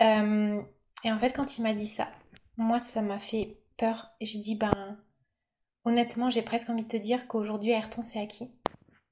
[0.00, 0.62] Euh,
[1.04, 2.08] et en fait, quand il m'a dit ça,
[2.56, 4.12] moi, ça m'a fait peur.
[4.22, 4.98] J'ai dit, ben,
[5.84, 8.50] honnêtement, j'ai presque envie de te dire qu'aujourd'hui, Ayrton, c'est acquis.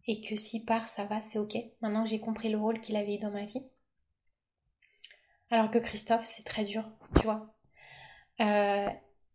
[0.07, 1.57] Et que s'il part, ça va, c'est ok.
[1.83, 3.63] Maintenant que j'ai compris le rôle qu'il avait eu dans ma vie.
[5.51, 6.85] Alors que Christophe, c'est très dur,
[7.17, 7.55] tu vois.
[8.41, 8.89] Euh,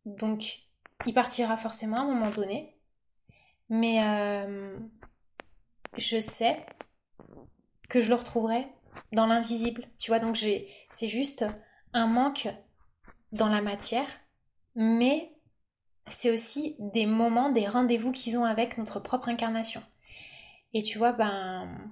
[0.06, 0.62] donc,
[1.06, 2.78] il partira forcément à un moment donné.
[3.70, 4.78] Mais euh,
[5.98, 6.66] je sais
[7.90, 8.68] que je le retrouverai
[9.12, 9.88] dans l'invisible.
[9.98, 11.46] Tu vois, donc c'est juste
[11.94, 12.48] un manque
[13.32, 14.08] dans la matière,
[14.76, 15.34] mais
[16.08, 19.84] c'est aussi des moments, des rendez-vous qu'ils ont avec notre propre incarnation.
[20.74, 21.92] Et tu vois, ben,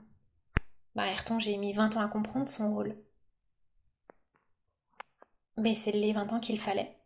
[0.95, 2.95] ben Ayrton, j'ai mis 20 ans à comprendre son rôle.
[5.57, 6.97] Mais c'est les 20 ans qu'il fallait.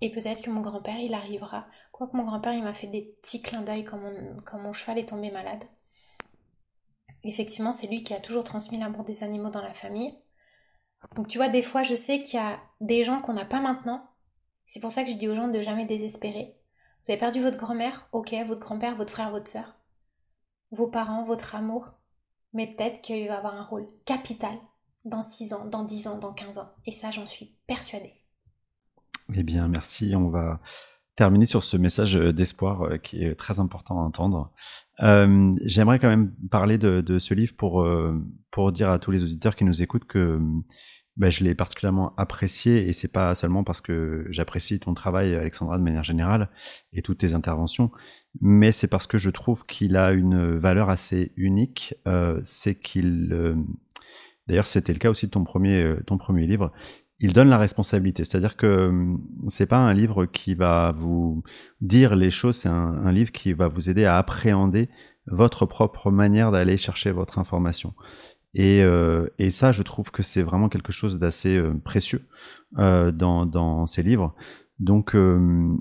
[0.00, 1.66] Et peut-être que mon grand-père, il arrivera.
[1.92, 3.98] Quoique mon grand-père, il m'a fait des petits clins d'œil quand
[4.58, 5.64] mon, cheval est tombé malade.
[7.22, 10.14] Effectivement, c'est lui qui a toujours transmis l'amour des animaux dans la famille.
[11.16, 13.60] Donc tu vois, des fois, je sais qu'il y a des gens qu'on n'a pas
[13.60, 14.10] maintenant.
[14.66, 16.58] C'est pour ça que je dis aux gens de jamais désespérer.
[17.02, 19.76] Vous avez perdu votre grand-mère, ok, votre grand-père, votre frère, votre soeur,
[20.70, 21.94] vos parents, votre amour.
[22.52, 24.58] Mais peut-être qu'il va avoir un rôle capital
[25.04, 26.70] dans 6 ans, dans 10 ans, dans 15 ans.
[26.86, 28.14] Et ça, j'en suis persuadée.
[29.34, 30.14] Eh bien, merci.
[30.16, 30.60] On va
[31.16, 34.52] terminer sur ce message d'espoir euh, qui est très important à entendre.
[35.02, 39.22] Euh, j'aimerais quand même parler de, ce livre pour, euh, pour dire à tous les
[39.22, 40.40] auditeurs qui nous écoutent que
[41.16, 45.78] bah, je l'ai particulièrement apprécié et c'est pas seulement parce que j'apprécie ton travail, Alexandra,
[45.78, 46.50] de manière générale
[46.92, 47.92] et toutes tes interventions,
[48.40, 51.94] mais c'est parce que je trouve qu'il a une valeur assez unique.
[52.42, 53.56] c'est qu'il,
[54.46, 56.72] d'ailleurs, c'était le cas aussi de ton premier, ton premier livre
[57.20, 58.24] il donne la responsabilité.
[58.24, 61.42] C'est-à-dire que hum, c'est pas un livre qui va vous
[61.80, 64.88] dire les choses, c'est un, livre qui va vous aider à appréhender
[65.26, 67.94] votre propre manière d'aller chercher votre information.
[68.54, 72.28] Et, euh, et, ça, je trouve que c'est vraiment quelque chose d'assez euh, précieux
[72.78, 74.34] euh, dans, dans, ces livres.
[74.78, 75.80] Donc, hum,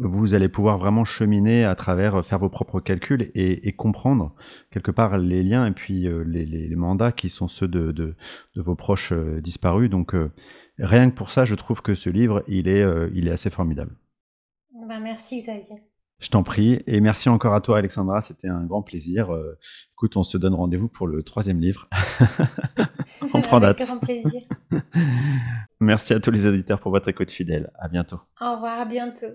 [0.00, 4.34] vous allez pouvoir vraiment cheminer à travers, euh, faire vos propres calculs et, comprendre
[4.70, 8.14] quelque part les liens et puis euh, les, mandats qui sont ceux de, de,
[8.56, 9.88] vos proches euh, disparus.
[9.90, 10.14] Donc
[10.78, 13.92] rien que pour ça, je trouve que ce livre, il est, il est assez formidable.
[14.88, 15.82] Ben, merci Xavier.
[16.20, 16.82] Je t'en prie.
[16.86, 18.20] Et merci encore à toi, Alexandra.
[18.20, 19.30] C'était un grand plaisir.
[19.92, 21.88] écoute, on se donne rendez-vous pour le troisième livre.
[23.34, 23.80] on prend date.
[23.80, 24.42] Avec grand plaisir.
[25.80, 27.70] merci à tous les auditeurs pour votre écoute fidèle.
[27.78, 28.18] À bientôt.
[28.40, 29.26] Au revoir, à bientôt.